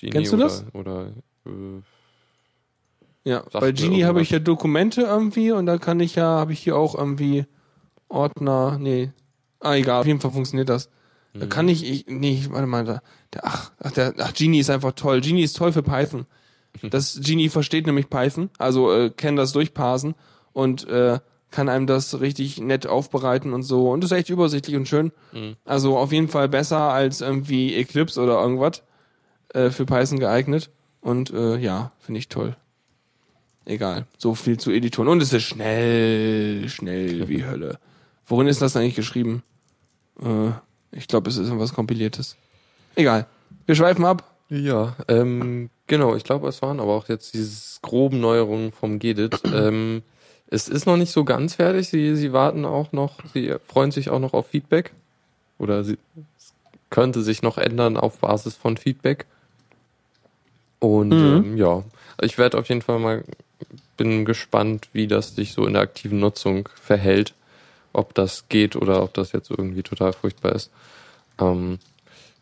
[0.00, 0.64] Genie Kennst du oder, das?
[0.74, 1.06] Oder
[1.46, 1.82] äh,
[3.24, 6.60] Ja, bei Genie habe ich ja Dokumente irgendwie und da kann ich ja, habe ich
[6.60, 7.46] hier auch irgendwie
[8.08, 9.10] Ordner, nee.
[9.60, 10.88] Ah, egal, auf jeden Fall funktioniert das.
[11.34, 11.48] Da Mhm.
[11.50, 13.02] kann ich, ich nee, warte mal, da,
[13.34, 15.20] der, ach, ach, der, ach, Genie ist einfach toll.
[15.20, 16.26] Genie ist toll für Python.
[16.90, 20.14] Das Genie versteht nämlich Python, also äh, kann das durchparsen
[20.52, 21.18] und äh,
[21.50, 23.90] kann einem das richtig nett aufbereiten und so.
[23.90, 25.10] Und ist echt übersichtlich und schön.
[25.32, 25.56] Mhm.
[25.64, 28.82] Also auf jeden Fall besser als irgendwie Eclipse oder irgendwas
[29.54, 30.70] äh, für Python geeignet.
[31.00, 32.56] Und äh, ja, finde ich toll.
[33.64, 35.08] Egal, so viel zu Editoren.
[35.08, 37.78] Und es ist schnell, schnell wie Hölle.
[38.26, 39.42] Worin ist das eigentlich geschrieben?
[40.22, 40.50] Äh,
[40.90, 42.36] ich glaube, es ist irgendwas Kompiliertes.
[42.94, 43.26] Egal.
[43.66, 44.24] Wir schweifen ab.
[44.48, 49.42] Ja, ähm, genau, ich glaube, es waren aber auch jetzt diese groben Neuerungen vom Gedit.
[49.52, 50.02] ähm,
[50.46, 51.90] es ist noch nicht so ganz fertig.
[51.90, 54.92] Sie, sie warten auch noch, sie freuen sich auch noch auf Feedback.
[55.58, 55.98] Oder sie,
[56.38, 56.54] es
[56.88, 59.26] könnte sich noch ändern auf Basis von Feedback.
[60.80, 61.24] Und Mhm.
[61.44, 61.84] ähm, ja,
[62.20, 63.24] ich werde auf jeden Fall mal,
[63.96, 67.34] bin gespannt, wie das sich so in der aktiven Nutzung verhält.
[67.92, 70.70] Ob das geht oder ob das jetzt irgendwie total furchtbar ist.
[71.40, 71.78] Ähm,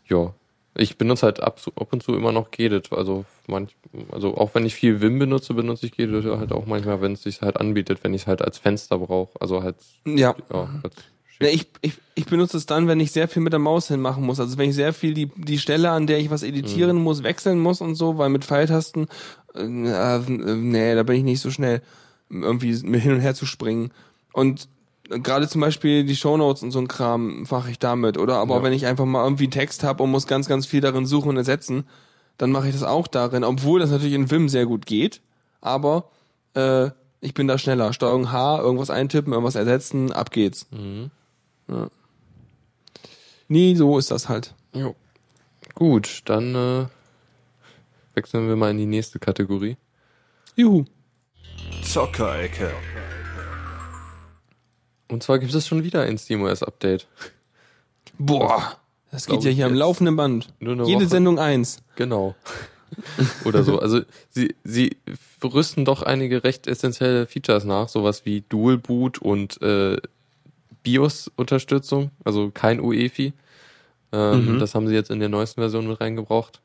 [0.09, 0.35] ja,
[0.75, 2.93] ich benutze halt ab, ab und zu immer noch Gedit.
[2.93, 3.75] Also manch,
[4.11, 7.23] also auch wenn ich viel Vim benutze, benutze ich Gedit halt auch manchmal, wenn es
[7.23, 9.41] sich halt anbietet, wenn ich es halt als Fenster brauche.
[9.41, 10.35] Also halt, Ja.
[10.53, 10.95] ja, als
[11.41, 14.25] Ja, ich, ich, ich benutze es dann, wenn ich sehr viel mit der Maus hinmachen
[14.25, 14.41] muss.
[14.41, 17.59] Also wenn ich sehr viel die, die Stelle, an der ich was editieren muss, wechseln
[17.59, 19.07] muss und so, weil mit Pfeiltasten,
[19.55, 21.83] äh, äh, nee, da bin ich nicht so schnell,
[22.31, 23.93] irgendwie hin und her zu springen.
[24.33, 24.69] Und
[25.09, 28.17] gerade zum Beispiel die Shownotes und so ein Kram mache ich damit.
[28.19, 28.63] Oder aber Ja.
[28.63, 31.37] wenn ich einfach mal irgendwie Text habe und muss ganz, ganz viel darin suchen und
[31.37, 31.85] ersetzen,
[32.39, 35.21] dann mache ich das auch darin, obwohl das natürlich in Vim sehr gut geht.
[35.61, 36.11] Aber
[36.55, 37.93] äh, ich bin da schneller.
[37.93, 40.67] Steuerung H, irgendwas eintippen, irgendwas ersetzen, ab geht's.
[40.71, 41.11] Mhm.
[43.49, 44.55] Nee, so ist das halt.
[44.73, 44.95] Jo.
[45.75, 46.87] Gut, dann äh,
[48.15, 49.77] wechseln wir mal in die nächste Kategorie.
[50.57, 50.85] Juhu.
[51.83, 52.73] Zockerecke.
[55.09, 57.07] Und zwar gibt es schon wieder ein SteamOS-Update.
[58.19, 58.77] Boah,
[59.11, 60.53] das geht ja hier am laufenden Band.
[60.59, 61.07] Jede Woche.
[61.07, 61.83] Sendung eins.
[61.95, 62.35] Genau.
[63.45, 63.79] Oder so.
[63.79, 64.01] Also
[64.31, 64.97] sie, sie
[65.43, 69.99] rüsten doch einige recht essentielle Features nach, sowas wie Dual Boot und äh,
[70.87, 73.33] BIOS-Unterstützung, also kein UEFI.
[74.13, 74.59] Ähm, Mhm.
[74.61, 76.61] Das haben sie jetzt in der neuesten Version mit reingebracht.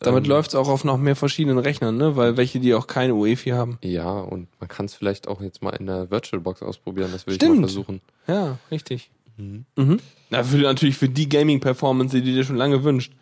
[0.00, 2.16] Damit Ähm, läuft's auch auf noch mehr verschiedenen Rechnern, ne?
[2.16, 3.78] Weil welche, die auch keine UEFI haben.
[3.84, 7.34] Ja, und man kann es vielleicht auch jetzt mal in der VirtualBox ausprobieren, das will
[7.36, 7.60] ich mal Stimmt.
[7.60, 8.00] versuchen.
[8.26, 9.10] Ja, richtig.
[9.36, 9.64] Mhm.
[9.76, 10.00] Mhm.
[10.30, 13.12] Na, für, natürlich für die Gaming-Performance, die du dir schon lange wünscht.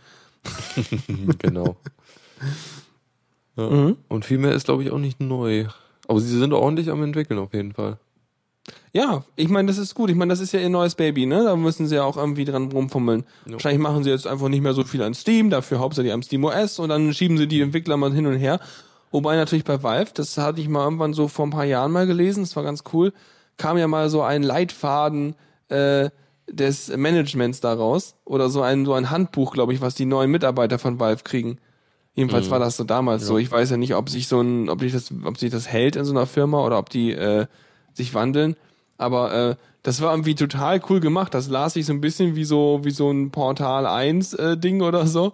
[1.38, 1.76] genau.
[3.57, 3.68] Ja.
[3.68, 3.97] Mhm.
[4.09, 5.66] Und viel mehr ist, glaube ich, auch nicht neu.
[6.09, 7.99] Aber sie sind ordentlich am entwickeln auf jeden Fall.
[8.93, 10.11] Ja, ich meine, das ist gut.
[10.11, 11.45] Ich meine, das ist ja ihr neues Baby, ne?
[11.45, 13.24] Da müssen sie ja auch irgendwie dran rumfummeln.
[13.47, 13.53] Ja.
[13.53, 16.45] Wahrscheinlich machen sie jetzt einfach nicht mehr so viel an Steam, dafür hauptsächlich am Steam
[16.45, 18.59] OS und dann schieben sie die Entwickler mal hin und her.
[19.12, 22.07] Wobei natürlich bei Valve, das hatte ich mal irgendwann so vor ein paar Jahren mal
[22.07, 23.12] gelesen, das war ganz cool,
[23.57, 25.34] kam ja mal so ein Leitfaden
[25.68, 26.11] äh,
[26.49, 30.78] des Managements daraus oder so ein so ein Handbuch, glaube ich, was die neuen Mitarbeiter
[30.80, 31.59] von Valve kriegen.
[32.14, 32.51] Jedenfalls Mhm.
[32.51, 33.38] war das so damals so.
[33.38, 35.95] Ich weiß ja nicht, ob sich so ein, ob sich das, ob sich das hält
[35.95, 37.47] in so einer Firma oder ob die äh,
[37.95, 38.57] sich wandeln.
[39.01, 41.32] Aber äh, das war irgendwie total cool gemacht.
[41.32, 44.82] Das las ich so ein bisschen wie so wie so ein Portal 1 äh, Ding
[44.82, 45.32] oder so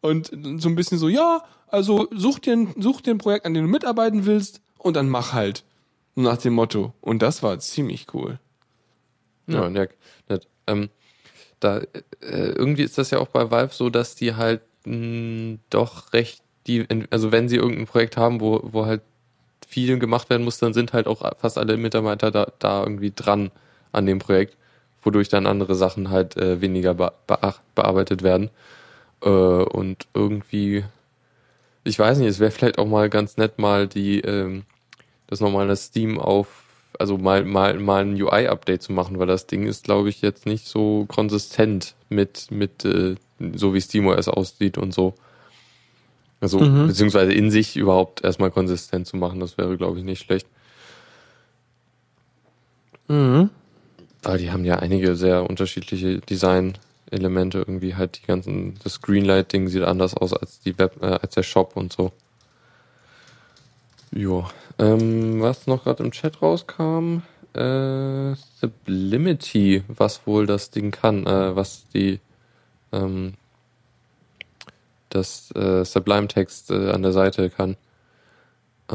[0.00, 3.54] und so ein bisschen so ja, also such dir ein, such dir ein Projekt, an
[3.54, 5.64] dem du mitarbeiten willst und dann mach halt
[6.14, 6.92] nach dem Motto.
[7.00, 8.38] Und das war ziemlich cool.
[9.48, 9.70] Ja, Ja.
[9.70, 9.90] nett.
[10.28, 10.46] nett.
[10.66, 10.88] Ähm,
[11.60, 11.86] da, äh,
[12.20, 16.86] irgendwie ist das ja auch bei Valve so, dass die halt mh, doch recht, die,
[17.10, 19.02] also wenn sie irgendein Projekt haben, wo, wo halt
[19.66, 23.50] viel gemacht werden muss, dann sind halt auch fast alle Mitarbeiter da, da irgendwie dran
[23.92, 24.56] an dem Projekt,
[25.02, 27.12] wodurch dann andere Sachen halt äh, weniger be
[27.74, 28.50] bearbeitet werden.
[29.22, 30.84] Äh, und irgendwie,
[31.84, 34.64] ich weiß nicht, es wäre vielleicht auch mal ganz nett, mal die, ähm,
[35.26, 36.64] das normale Steam auf,
[36.98, 40.46] also mal, mal, mal ein UI-Update zu machen, weil das Ding ist, glaube ich, jetzt
[40.46, 43.16] nicht so konsistent mit, mit, äh,
[43.54, 45.14] so wie SteamOS aussieht und so.
[46.40, 46.86] Also, Mhm.
[46.86, 50.46] beziehungsweise in sich überhaupt erstmal konsistent zu machen, das wäre, glaube ich, nicht schlecht.
[53.08, 53.50] Mhm.
[54.22, 59.82] Weil die haben ja einige sehr unterschiedliche Design-Elemente, irgendwie halt die ganzen, das Greenlight-Ding sieht
[59.82, 62.12] anders aus als die Web, äh, als der Shop und so.
[64.12, 64.46] Jo.
[64.78, 67.22] Ähm, was noch gerade im Chat rauskam,
[67.54, 72.20] äh, Sublimity, was wohl das Ding kann, äh, was die,
[72.92, 73.34] ähm,
[75.08, 77.76] das äh, Sublime-Text äh, an der Seite kann.
[78.90, 78.94] Äh,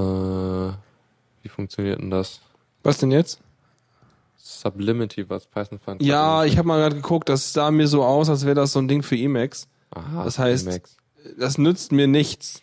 [1.42, 2.42] Wie funktioniert denn das?
[2.84, 3.40] Was denn jetzt?
[4.38, 6.02] Sublimity, was Python fand.
[6.02, 8.80] Ja, ich habe mal gerade geguckt, das sah mir so aus, als wäre das so
[8.80, 9.68] ein Ding für Emacs.
[9.92, 10.98] Aha, das heißt- Emacs.
[11.40, 12.62] Das nützt mir nichts.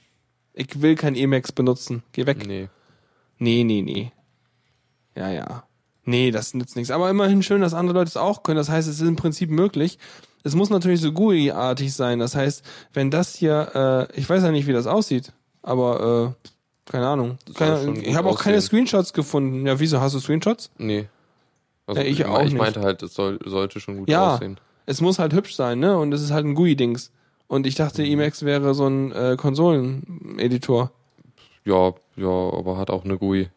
[0.53, 2.03] Ich will kein Emacs benutzen.
[2.13, 2.47] Geh weg.
[2.47, 2.69] Nee.
[3.39, 4.13] Nee, nee, nee.
[5.15, 5.65] Ja, ja.
[6.05, 6.91] Nee, das nützt nichts.
[6.91, 8.57] Aber immerhin schön, dass andere Leute es auch können.
[8.59, 9.99] Das heißt, es ist im Prinzip möglich.
[10.43, 12.19] Es muss natürlich so GUI-artig sein.
[12.19, 12.65] Das heißt,
[12.95, 15.33] wenn das hier, äh, ich weiß ja nicht, wie das aussieht,
[15.63, 17.39] aber äh, keine Ahnung.
[17.55, 18.69] Keine, ich habe auch keine aussehen.
[18.69, 19.67] Screenshots gefunden.
[19.67, 20.71] Ja, wieso hast du Screenshots?
[20.79, 21.09] Nee.
[21.87, 22.59] Also Ja, ich ich, auch ich nicht.
[22.59, 24.35] meinte halt, es soll, sollte schon gut Ja.
[24.37, 24.59] aussehen.
[24.87, 25.97] Es muss halt hübsch sein, ne?
[25.99, 27.13] Und es ist halt ein GUI-Dings.
[27.47, 28.13] Und ich dachte, Mhm.
[28.13, 30.91] Emacs wäre so ein äh, Konsolen-Editor.
[31.65, 33.51] Ja, ja, aber hat auch eine GUI.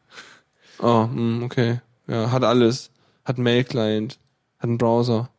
[0.79, 1.79] Oh, hm, okay.
[2.07, 2.91] Ja, hat alles.
[3.25, 4.19] Hat einen Mail-Client,
[4.59, 5.29] hat einen Browser,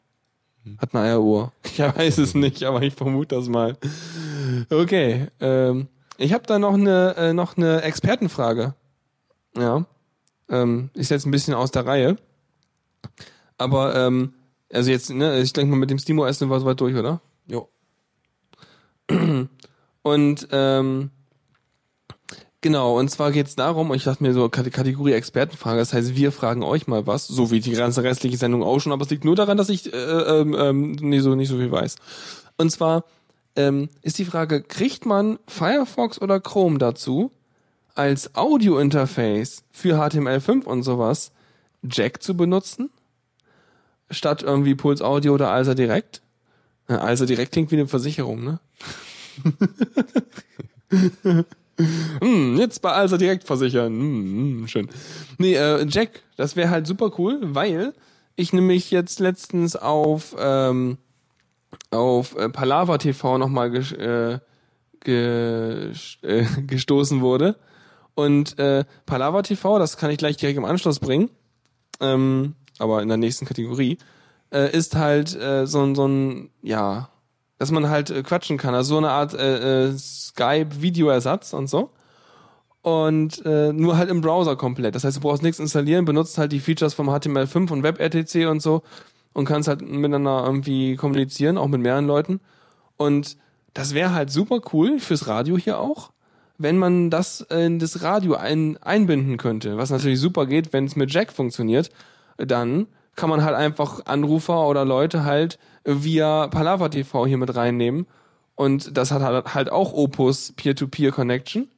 [0.79, 1.53] hat eine Eieruhr.
[1.65, 3.77] Ich weiß es nicht, aber ich vermute das mal.
[4.71, 5.89] Okay, ähm,
[6.19, 8.75] ich habe da noch eine äh, noch eine Expertenfrage.
[9.57, 9.87] Ja,
[10.49, 12.17] ähm, ist jetzt ein bisschen aus der Reihe,
[13.59, 14.35] aber ähm,
[14.73, 17.21] also jetzt, ne, ich denke mal mit dem Stimo Essen war soweit durch, oder?
[17.47, 17.69] Jo.
[20.03, 21.11] Und ähm,
[22.65, 26.17] genau, und zwar geht's darum, und ich dachte mir so, Kate- Kategorie Expertenfrage, das heißt,
[26.17, 29.11] wir fragen euch mal was, so wie die ganze restliche Sendung auch schon, aber es
[29.11, 31.97] liegt nur daran, dass ich äh, ähm, ähm, nicht, so, nicht so viel weiß.
[32.57, 33.05] Und zwar
[33.55, 37.31] ähm, ist die Frage, kriegt man Firefox oder Chrome dazu,
[37.95, 41.31] als Audio-Interface für HTML5 und sowas
[41.83, 42.89] Jack zu benutzen?
[44.11, 46.23] Statt irgendwie Puls Audio oder Alsa Direkt?
[46.89, 48.59] Alsa Direkt klingt wie eine Versicherung, ne?
[51.77, 53.93] Hm, jetzt bei Alsa direkt versichern.
[53.93, 54.89] Hm, hm, schön.
[55.39, 57.95] Nee, äh, Jack, das wäre halt super cool, weil
[58.37, 60.99] ich nämlich jetzt letztens auf, ähm,
[61.91, 64.39] auf äh, Palava TV nochmal ges äh,
[65.01, 67.57] ges äh, gestoßen wurde.
[68.15, 71.31] Und äh, Palava TV, das kann ich gleich direkt im Anschluss bringen,
[72.01, 73.99] ähm, aber in der nächsten Kategorie,
[74.53, 77.09] äh, ist halt äh, so, so ein, ja,
[77.65, 78.75] dass man halt äh, quatschen kann.
[78.75, 81.89] Also so eine Art äh, äh, Skype-Videoersatz und so.
[82.83, 84.95] Und äh, nur halt im Browser komplett.
[84.95, 88.61] Das heißt, du brauchst nichts installieren, benutzt halt die Features vom HTML5 und WebRTC und
[88.61, 88.83] so
[89.33, 92.41] und kannst halt miteinander irgendwie kommunizieren, auch mit mehreren Leuten.
[92.99, 93.39] Und
[93.73, 96.11] das wäre halt super cool fürs Radio hier auch,
[96.59, 99.79] wenn man das in das Radio ein, einbinden könnte.
[99.79, 101.89] Was natürlich super geht, wenn es mit Jack funktioniert,
[102.37, 108.07] dann kann man halt einfach Anrufer oder Leute halt via Palava TV hier mit reinnehmen.
[108.57, 111.69] Und das hat halt halt auch Opus Peer-to-Peer-Connection.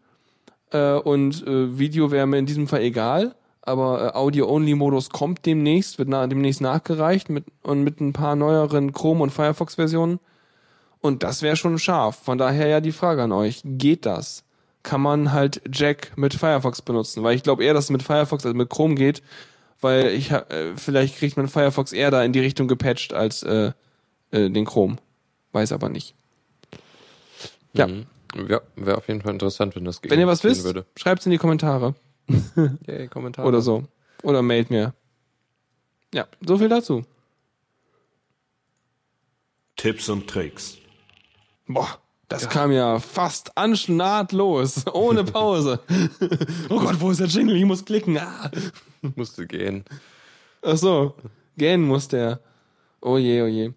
[0.70, 3.34] Äh, und äh, Video wäre mir in diesem Fall egal.
[3.62, 8.92] Aber äh, Audio-Only-Modus kommt demnächst, wird na, demnächst nachgereicht mit, und mit ein paar neueren
[8.92, 10.20] Chrome- und Firefox-Versionen.
[11.00, 12.16] Und das wäre schon scharf.
[12.16, 13.62] Von daher ja die Frage an euch.
[13.64, 14.44] Geht das?
[14.82, 17.22] Kann man halt Jack mit Firefox benutzen?
[17.22, 19.22] Weil ich glaube eher, dass es mit Firefox als mit Chrome geht.
[19.80, 23.72] Weil ich äh, vielleicht kriegt man Firefox eher da in die Richtung gepatcht als äh,
[24.30, 24.96] äh, den Chrome.
[25.52, 26.14] Weiß aber nicht.
[27.72, 27.86] Ja.
[27.86, 28.06] Mhm.
[28.48, 30.84] Ja, wäre auf jeden Fall interessant, wenn das Wenn ihr was wisst, würde.
[30.96, 31.94] schreibt's in die Kommentare.
[32.86, 33.46] Yay, Kommentare.
[33.46, 33.84] Oder so.
[34.22, 34.94] Oder mailt mir.
[36.12, 37.04] Ja, so viel dazu.
[39.76, 40.78] Tipps und Tricks.
[41.66, 41.98] Boah,
[42.28, 45.80] das kam ja fast anschnahtlos, ohne Pause.
[46.68, 47.56] oh Gott, wo ist der Jingle?
[47.56, 48.18] Ich muss klicken.
[48.18, 48.50] Ah.
[49.16, 49.84] Musste gehen.
[50.62, 51.14] Ach so,
[51.56, 52.40] gähnen muss der.
[53.00, 53.72] Oh je, oh je.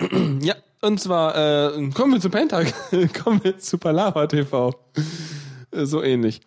[0.40, 2.72] ja, und zwar, äh, kommen wir zu Pentag,
[3.22, 4.74] kommen wir zu Palava TV.
[5.72, 6.40] Äh, so ähnlich.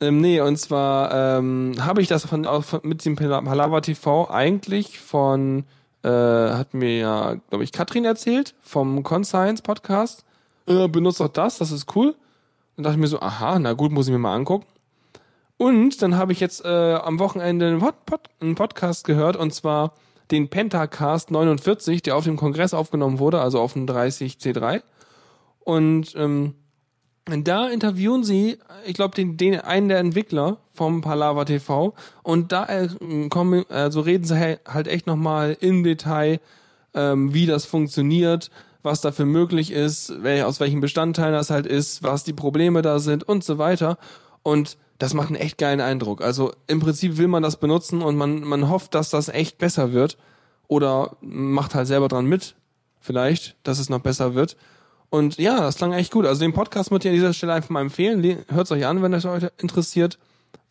[0.00, 3.80] Ähm, nee, und zwar ähm, habe ich das von, auch von mit dem Pala- Palava
[3.80, 5.64] TV eigentlich von,
[6.02, 10.24] äh, hat mir ja, glaube ich, Katrin erzählt, vom Conscience Podcast.
[10.66, 12.14] Äh, benutzt auch das, das ist cool.
[12.76, 14.66] Dann dachte ich mir so, aha, na gut, muss ich mir mal angucken.
[15.58, 19.52] Und dann habe ich jetzt äh, am Wochenende einen, Pod Pod einen Podcast gehört und
[19.52, 19.92] zwar
[20.30, 24.82] den Pentacast 49, der auf dem Kongress aufgenommen wurde, also auf dem 30C3.
[25.60, 26.54] Und ähm,
[27.26, 32.66] da interviewen sie, ich glaube, den, den einen der Entwickler vom Palava TV und da
[32.66, 32.88] äh,
[33.28, 36.40] kommen, also reden sie halt echt nochmal im Detail,
[36.94, 38.50] ähm, wie das funktioniert,
[38.82, 43.00] was dafür möglich ist, wel, aus welchen Bestandteilen das halt ist, was die Probleme da
[43.00, 43.98] sind und so weiter.
[44.42, 46.22] Und das macht einen echt geilen Eindruck.
[46.22, 49.92] Also im Prinzip will man das benutzen und man, man hofft, dass das echt besser
[49.92, 50.18] wird.
[50.66, 52.54] Oder macht halt selber dran mit,
[53.00, 54.56] vielleicht, dass es noch besser wird.
[55.08, 56.26] Und ja, das klang echt gut.
[56.26, 58.44] Also den Podcast möchte ich an dieser Stelle einfach mal empfehlen.
[58.48, 60.18] Hört es euch an, wenn es euch interessiert,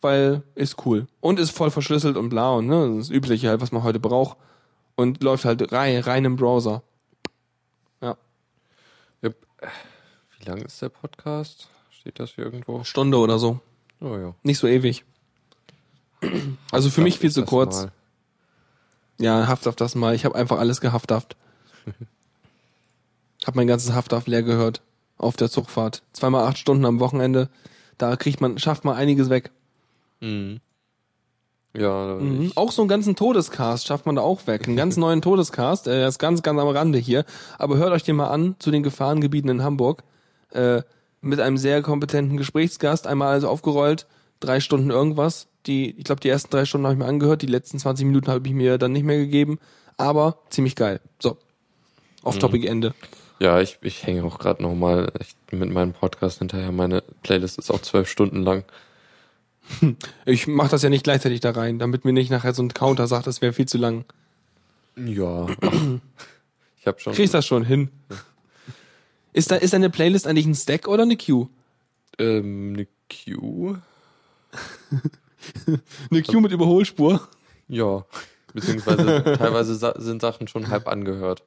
[0.00, 1.08] weil ist cool.
[1.20, 4.36] Und ist voll verschlüsselt und blau und ne, das Übliche halt, was man heute braucht.
[4.94, 6.82] Und läuft halt rein, rein im Browser.
[8.00, 8.16] Ja.
[9.20, 11.68] Wie lang ist der Podcast?
[11.90, 12.84] Steht das hier irgendwo?
[12.84, 13.60] Stunde oder so.
[14.00, 14.34] Oh ja.
[14.42, 15.04] Nicht so ewig.
[16.70, 17.82] Also für mich viel zu kurz.
[17.82, 17.92] mal.
[19.20, 20.14] Ja, Hafthaft das mal.
[20.14, 21.36] Ich habe einfach alles gehafthaft.
[23.46, 24.80] hab mein ganzes Hafthaft leer gehört.
[25.16, 26.02] Auf der Zugfahrt.
[26.12, 27.48] Zweimal acht Stunden am Wochenende.
[27.98, 29.50] Da kriegt man, schafft man einiges weg.
[30.20, 30.60] Mhm.
[31.74, 32.52] Ja, Mhm.
[32.54, 34.66] Auch so einen ganzen Todescast schafft man da auch weg.
[34.66, 35.86] Einen ganz neuen Todescast.
[35.86, 37.24] Äh, Er ist ganz, ganz am Rande hier.
[37.58, 40.02] Aber hört euch den mal an zu den Gefahrengebieten in Hamburg.
[40.50, 40.82] Äh,
[41.20, 43.06] mit einem sehr kompetenten Gesprächsgast.
[43.06, 44.06] Einmal alles aufgerollt.
[44.40, 45.48] Drei Stunden irgendwas.
[45.66, 47.42] Die, ich glaube, die ersten drei Stunden habe ich mir angehört.
[47.42, 49.58] Die letzten 20 Minuten habe ich mir dann nicht mehr gegeben.
[49.96, 51.00] Aber ziemlich geil.
[51.20, 51.36] So.
[52.22, 52.94] Off-Topic Ende.
[53.38, 56.72] ja, ich, ich hänge auch gerade noch mal echt mit meinem Podcast hinterher.
[56.72, 58.64] Meine Playlist ist auch zwölf Stunden lang.
[60.24, 63.06] Ich mache das ja nicht gleichzeitig da rein, damit mir nicht nachher so ein Counter
[63.06, 64.04] sagt, das wäre viel zu lang.
[64.96, 65.46] Ja.
[66.80, 67.90] ich habe schon Kriegst das schon hin.
[69.32, 71.48] Ist da ist deine Playlist eigentlich ein Stack oder eine Queue?
[72.18, 73.80] ähm, eine Queue.
[76.10, 77.26] Eine Queue mit Überholspur.
[77.68, 78.04] Ja.
[78.52, 81.42] Beziehungsweise teilweise sind Sachen schon halb angehört.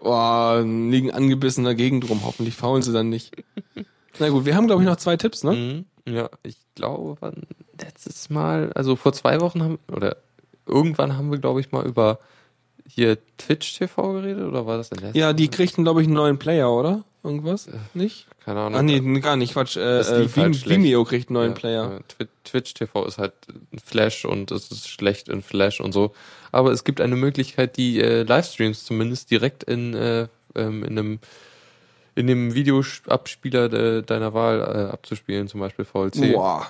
[0.00, 2.24] Boah, liegen angebissen dagegen drum.
[2.24, 3.34] Hoffentlich faulen sie dann nicht.
[4.18, 5.52] Na gut, wir haben glaube ich noch zwei Tipps, ne?
[5.52, 6.12] Mhm.
[6.12, 7.32] Ja, ich glaube,
[7.80, 10.16] letztes Mal, also vor zwei Wochen haben, oder
[10.66, 12.18] irgendwann haben wir, glaube ich, mal über
[12.88, 15.18] hier Twitch TV geredet, oder war das der letzte?
[15.18, 17.04] Ja, die kriegten glaube ich einen neuen Player, oder?
[17.22, 17.68] Irgendwas?
[17.94, 18.26] Nicht?
[18.44, 18.78] Keine Ahnung.
[18.78, 19.76] Ah nee, gar nicht, Quatsch.
[19.76, 20.68] Äh, äh, halt.
[20.68, 22.00] Vimeo kriegt einen neuen Ja, Player.
[22.08, 23.32] Twi- Twitch TV ist halt
[23.84, 26.12] Flash und es ist schlecht in Flash und so.
[26.52, 31.18] Aber es gibt eine Möglichkeit, die äh, Livestreams zumindest direkt in, äh, ähm, in einem
[32.14, 36.32] in dem Videoabspieler de, deiner Wahl äh, abzuspielen, zum Beispiel VLC.
[36.32, 36.66] Boah.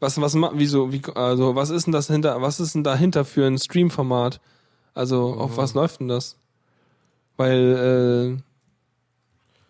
[0.00, 3.44] Was, was, wieso, wie, also, was ist denn das hinter, was ist denn dahinter für
[3.46, 4.40] ein Stream-Format?
[4.94, 6.36] Also, auf was läuft denn das?
[7.36, 8.38] Weil,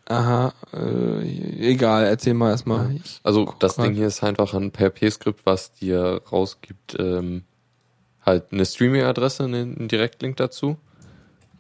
[0.09, 2.95] äh, aha, äh, egal, erzähl mal erstmal.
[2.97, 3.87] Ich- Also das grad.
[3.87, 7.45] Ding hier ist einfach ein PHP-Skript, was dir rausgibt, ähm,
[8.25, 10.77] halt eine Streaming-Adresse, einen einen Direktlink dazu.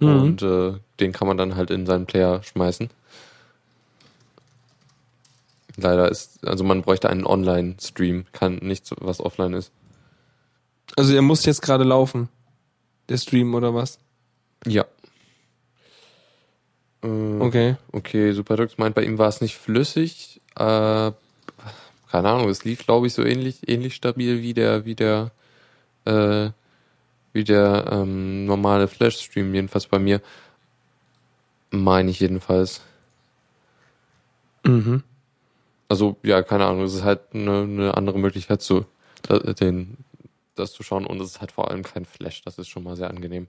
[0.00, 0.08] Mhm.
[0.22, 2.88] Und äh, den kann man dann halt in seinen Player schmeißen.
[5.76, 9.70] Leider ist, also man bräuchte einen Online-Stream, kann nichts, was offline ist.
[10.96, 12.28] Also, er muss jetzt gerade laufen.
[13.08, 13.98] Der Stream oder was?
[14.66, 14.84] Ja.
[17.02, 17.76] Äh, Okay.
[17.92, 20.40] Okay, Superdux meint, bei ihm war es nicht flüssig.
[20.56, 21.12] Äh,
[22.10, 25.30] keine Ahnung, es lief, glaube ich, so ähnlich, ähnlich stabil wie der, wie der,
[26.04, 26.50] äh,
[27.32, 30.20] wie der ähm, normale Flash-Stream, jedenfalls bei mir.
[31.70, 32.80] Meine ich jedenfalls.
[34.64, 35.02] Mhm.
[35.88, 38.84] Also, ja, keine Ahnung, es ist halt eine, eine andere Möglichkeit zu,
[39.22, 39.98] da, den,
[40.58, 42.96] das zu schauen und es ist halt vor allem kein Flash, das ist schon mal
[42.96, 43.48] sehr angenehm.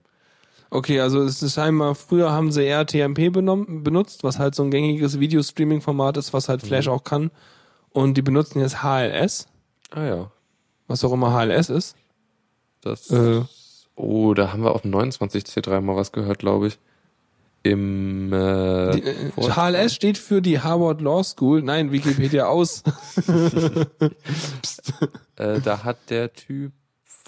[0.70, 4.62] Okay, also es ist scheinbar, früher haben sie eher TMP benommen, benutzt, was halt so
[4.62, 7.32] ein gängiges Videostreaming-Format ist, was halt Flash auch kann.
[7.90, 9.48] Und die benutzen jetzt HLS,
[9.90, 10.30] Ah ja,
[10.86, 11.96] was auch immer HLS ist.
[12.82, 13.10] das.
[13.10, 13.42] Äh,
[13.96, 16.78] Oh, da haben wir auf dem 29C3 mal was gehört, glaube ich.
[17.62, 21.60] Im äh, die, äh, HLS steht für die Harvard Law School.
[21.60, 22.82] Nein, Wikipedia aus.
[25.36, 26.72] äh, da hat der Typ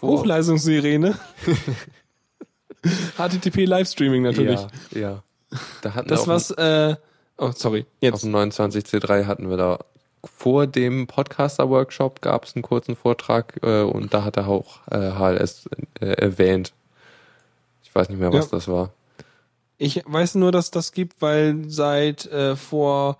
[0.02, 1.16] vor Hochleistungssirene.
[3.16, 4.60] HTTP Livestreaming natürlich.
[4.92, 5.22] Ja, ja.
[5.82, 6.96] Da hatten Das was, äh,
[7.38, 8.24] oh, sorry, dem- auf jetzt.
[8.24, 9.78] dem 29C3 hatten wir da
[10.24, 15.10] vor dem Podcaster-Workshop gab es einen kurzen Vortrag äh, und da hat er auch äh,
[15.12, 15.68] HLS
[16.00, 16.72] äh, erwähnt.
[17.82, 18.50] Ich weiß nicht mehr, was Ja.
[18.52, 18.90] das war.
[19.78, 23.18] Ich weiß nur, dass das gibt, weil seit äh, vor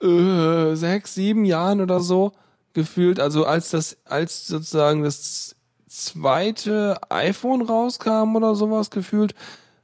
[0.00, 2.32] äh, sechs, sieben Jahren oder so
[2.72, 5.56] gefühlt, also als das, als sozusagen das
[5.88, 9.34] zweite iPhone rauskam oder sowas gefühlt,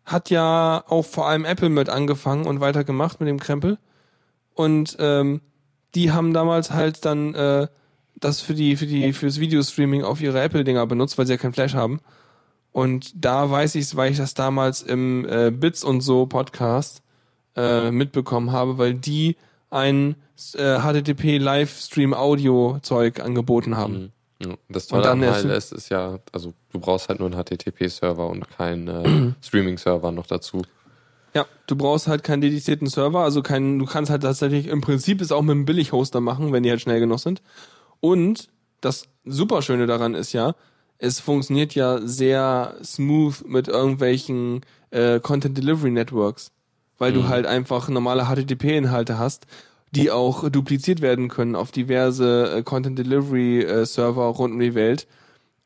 [0.05, 3.79] hat ja auch vor allem Apple mit angefangen und weitergemacht mit dem Krempel.
[4.55, 5.41] Und ähm,
[5.95, 7.69] die haben damals halt dann äh,
[8.17, 11.53] das für die, für die, fürs Videostreaming auf ihre Apple-Dinger benutzt, weil sie ja kein
[11.53, 12.01] Flash haben.
[12.73, 17.03] Und da weiß ich weil ich das damals im äh, Bits und so Podcast
[17.57, 19.37] äh, mitbekommen habe, weil die
[19.71, 20.17] ein
[20.55, 24.14] äh, HTTP Livestream Audio Zeug angeboten haben.
[24.51, 28.49] Ja, Das Tolle an HLS ist ja, also du brauchst halt nur einen HTTP-Server und
[28.51, 30.63] keinen äh, Streaming-Server noch dazu.
[31.35, 35.21] Ja, du brauchst halt keinen dedizierten Server, also keinen, du kannst halt tatsächlich, im Prinzip
[35.21, 37.43] es auch mit einem Billig-Hoster machen, wenn die halt schnell genug sind.
[38.01, 38.49] Und
[38.81, 40.55] das Superschöne daran ist ja,
[40.99, 46.53] es funktioniert ja sehr smooth mit irgendwelchen äh, Content Delivery Networks,
[46.99, 49.47] weil du halt einfach normale HTTP-Inhalte hast,
[49.95, 54.75] die auch dupliziert werden können auf diverse äh, Content Delivery äh, Server rund um die
[54.75, 55.07] Welt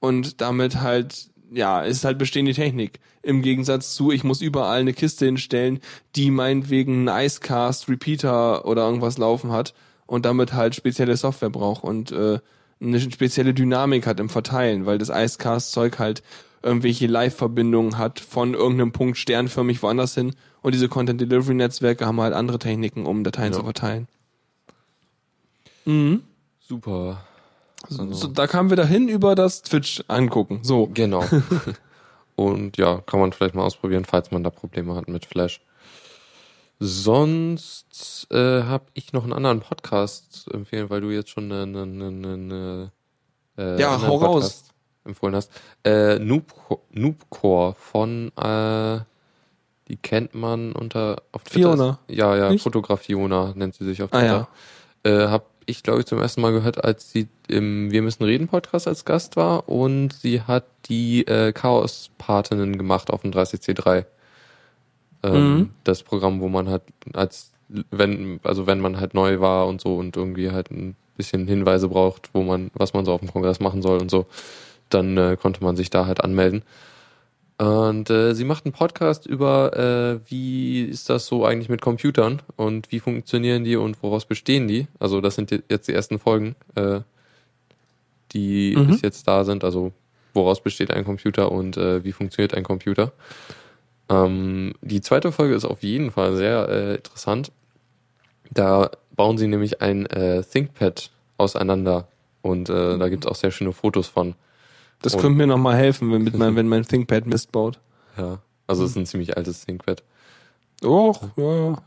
[0.01, 3.01] und damit halt, ja, ist halt bestehende Technik.
[3.23, 5.81] Im Gegensatz zu, ich muss überall eine Kiste hinstellen,
[6.17, 9.75] die meinetwegen einen Icecast, Repeater oder irgendwas laufen hat
[10.07, 11.85] und damit halt spezielle Software braucht.
[11.85, 12.39] Und äh,
[12.81, 16.23] eine spezielle Dynamik hat im Verteilen, weil das Icecast-Zeug halt
[16.63, 22.59] irgendwelche Live-Verbindungen hat von irgendeinem Punkt sternförmig woanders hin und diese Content-Delivery-Netzwerke haben halt andere
[22.59, 23.59] Techniken, um Dateien Ja.
[23.59, 24.09] zu verteilen.
[25.85, 26.23] Mhm.
[26.61, 27.25] Super.
[27.89, 30.61] So, so, da kamen wir dahin über das Twitch angucken.
[30.63, 30.89] So.
[30.93, 31.25] Genau.
[32.37, 35.61] Und ja, kann man vielleicht mal ausprobieren, falls man da Probleme hat mit Flash.
[36.81, 41.83] Sonst äh, habe ich noch einen anderen Podcast zu empfehlen, weil du jetzt schon eine,
[41.83, 42.93] eine, eine, eine
[43.57, 44.35] äh, Ja, hau raus.
[44.43, 44.75] Podcast
[45.05, 45.51] empfohlen hast.
[45.85, 46.53] Äh, Noob,
[46.93, 49.01] Noobcore von äh,
[49.89, 51.73] die kennt man unter auf Twitter.
[51.75, 51.99] Fiona.
[52.09, 52.63] Ja, ja, Nicht?
[52.63, 54.49] Fotograf Fiona nennt sie sich auf Ah, Twitter.
[55.03, 58.49] Äh, hab ich, glaube ich, zum ersten Mal gehört, als sie im Wir müssen reden
[58.49, 64.07] Podcast als Gast war und sie hat die äh, Chaos-Patinnen gemacht auf dem 30C3.
[65.23, 65.71] Ähm, Mhm.
[65.85, 67.53] Das Programm, wo man halt als
[67.91, 71.89] wenn, also wenn man halt neu war und so und irgendwie halt ein bisschen Hinweise
[71.89, 74.27] braucht, wo man, was man so auf dem Kongress machen soll und so,
[74.89, 76.63] dann äh, konnte man sich da halt anmelden.
[77.59, 82.41] Und äh, sie macht einen Podcast über, äh, wie ist das so eigentlich mit Computern
[82.57, 84.87] und wie funktionieren die und woraus bestehen die.
[85.01, 87.01] Also das sind jetzt die ersten Folgen, äh,
[88.33, 88.87] die Mhm.
[88.87, 89.65] bis jetzt da sind.
[89.65, 89.93] Also
[90.35, 93.11] woraus besteht ein Computer und äh, wie funktioniert ein Computer.
[94.09, 97.51] Ähm, die zweite Folge ist auf jeden Fall sehr äh, interessant.
[98.53, 102.07] Da bauen sie nämlich ein äh, ThinkPad auseinander
[102.41, 104.37] und äh, da gibt's auch sehr schöne Fotos von.
[105.03, 107.79] Das Und- könnte mir noch mal helfen, wenn, mein, wenn mein ThinkPad Mist baut.
[108.17, 110.03] Ja, also es ist ein ziemlich altes ThinkPad.
[110.85, 111.79] Och, ja, ja.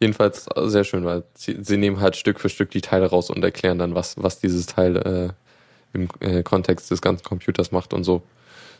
[0.00, 3.30] Jedenfalls äh, sehr schön, weil sie, sie nehmen halt Stück für Stück die Teile raus
[3.30, 7.94] und erklären dann, was, was dieses Teil äh, im äh, Kontext des ganzen Computers macht
[7.94, 8.22] und so.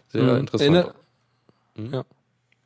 [0.08, 0.38] Sehr Mhm.
[0.40, 0.74] interessant.
[0.76, 0.94] Erinner-
[1.76, 1.92] Mhm.
[1.94, 2.04] Ja.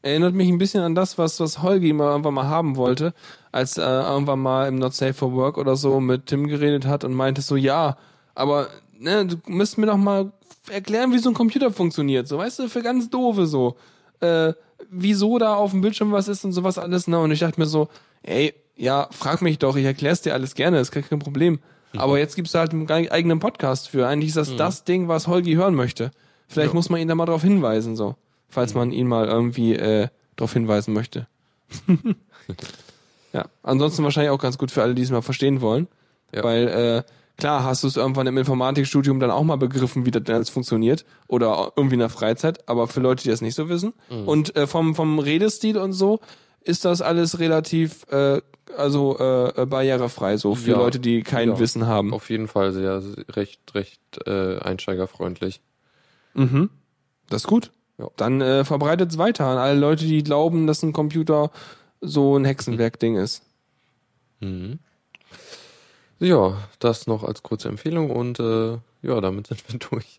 [0.03, 3.15] Erinnert mich ein bisschen an das, was, was Holgi mal irgendwann mal haben wollte,
[3.53, 7.05] als er irgendwann mal im Not Safe for Work oder so mit Tim geredet hat
[7.05, 7.97] und meinte so, ja,
[8.35, 8.69] aber
[8.99, 10.31] ne, du müsst mir doch mal
[10.71, 12.29] erklären, wie so ein Computer funktioniert.
[12.29, 13.77] So, weißt du, für ganz doofe so.
[14.21, 14.53] Äh,
[14.91, 17.19] wieso da auf dem Bildschirm was ist und sowas alles, ne?
[17.19, 17.89] Und ich dachte mir so,
[18.23, 21.59] ey, ja, frag mich doch, ich erklär's dir alles gerne, ist gar kein Problem.
[21.97, 24.07] Aber jetzt gibt's da halt einen eigenen Podcast für.
[24.07, 26.11] Eigentlich ist das das Ding, was Holgi hören möchte.
[26.47, 26.75] Vielleicht Ja.
[26.75, 28.15] muss man ihn da mal drauf hinweisen, so.
[28.51, 31.27] Falls man ihn mal irgendwie äh, darauf hinweisen möchte.
[33.33, 33.47] ja.
[33.63, 35.89] Ansonsten wahrscheinlich auch ganz gut für alle, die es mal verstehen wollen.
[36.35, 36.45] Ja.
[36.45, 37.03] Weil, äh,
[37.39, 40.51] klar, hast du es irgendwann im Informatikstudium dann auch mal begriffen, wie das denn alles
[40.51, 41.05] funktioniert.
[41.29, 43.95] Oder irgendwie in der Freizeit, aber für Leute, die das nicht so wissen.
[44.27, 46.21] Und äh, vom, vom Redestil und so
[46.61, 48.43] ist das alles relativ äh,
[48.77, 50.77] also äh, barrierefrei, so für Ja.
[50.77, 51.59] Leute, die kein Ja.
[51.59, 52.13] Wissen haben.
[52.13, 55.61] Auf jeden Fall sehr, recht, recht äh, einsteigerfreundlich.
[56.35, 56.69] Mhm.
[57.31, 57.71] Das ist gut.
[57.99, 58.09] Ja.
[58.17, 61.51] Dann äh, verbreitet es weiter an alle Leute, die glauben, dass ein Computer
[62.01, 63.43] so ein Hexenwerk-Ding ist.
[64.41, 64.79] Mhm.
[66.21, 70.19] Ja, das noch als kurze Empfehlung und äh, ja, damit sind wir durch.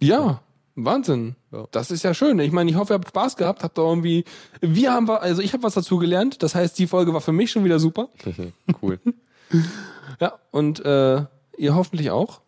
[0.00, 0.40] Ja,
[0.76, 1.36] Wahnsinn.
[1.52, 1.66] Ja.
[1.70, 2.38] Das ist ja schön.
[2.40, 4.24] Ich meine, ich hoffe, ihr habt Spaß gehabt, habt da irgendwie.
[4.60, 6.42] Wir haben, also ich habe was dazu gelernt.
[6.42, 8.08] Das heißt, die Folge war für mich schon wieder super.
[8.82, 8.98] cool.
[10.20, 11.24] Ja, und äh,
[11.56, 12.40] ihr hoffentlich auch.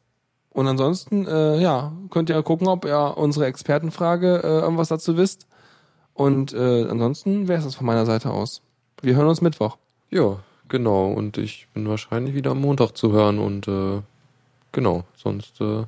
[0.50, 5.46] Und ansonsten, äh, ja, könnt ihr gucken, ob ihr unsere Expertenfrage äh, irgendwas dazu wisst.
[6.14, 8.62] Und äh, ansonsten wäre es das von meiner Seite aus.
[9.02, 9.78] Wir hören uns Mittwoch.
[10.10, 10.38] Ja,
[10.68, 11.12] genau.
[11.12, 14.00] Und ich bin wahrscheinlich wieder am Montag zu hören und äh,
[14.72, 15.84] genau, sonst äh,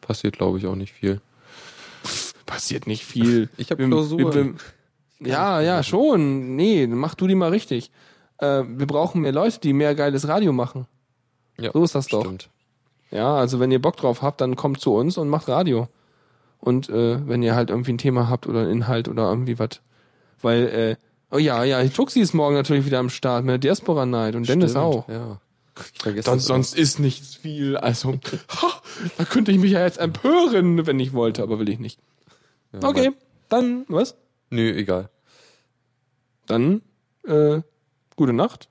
[0.00, 1.20] passiert glaube ich auch nicht viel.
[2.46, 3.48] Passiert nicht viel.
[3.56, 4.18] Ich hab Wir- Klausur.
[4.18, 4.54] wir- wir-
[5.20, 6.56] Ja, ja, schon.
[6.56, 7.90] Nee, mach du die mal richtig.
[8.38, 10.86] Äh, wir brauchen mehr Leute, die mehr geiles Radio machen.
[11.58, 12.20] Ja, So ist das doch.
[12.24, 12.50] Stimmt.
[13.10, 15.88] Ja, also wenn ihr Bock drauf habt, dann kommt zu uns und macht Radio.
[16.58, 19.80] Und äh, wenn ihr halt irgendwie ein Thema habt oder einen Inhalt oder irgendwie was.
[20.42, 20.96] Weil, äh,
[21.34, 24.48] oh ja, ja, Tuxi ist morgen natürlich wieder am Start mit der Diaspora Night und
[24.48, 25.08] Dennis Stimmt, auch.
[25.08, 25.40] Ja.
[26.22, 27.76] Sonst, sonst ist nichts viel.
[27.76, 28.12] Also,
[28.62, 28.82] ha,
[29.18, 31.98] da könnte ich mich ja jetzt empören, wenn ich wollte, aber will ich nicht.
[32.72, 33.14] Ja, Okay, mein-
[33.48, 34.16] dann, was?
[34.50, 35.10] Nö, egal.
[36.46, 36.82] Dann,
[37.26, 37.60] äh,
[38.16, 38.68] gute Nacht.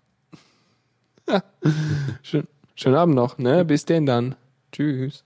[2.23, 3.65] Schön, schönen Abend noch, ne?
[3.65, 4.35] Bis denn dann.
[4.71, 5.25] Tschüss.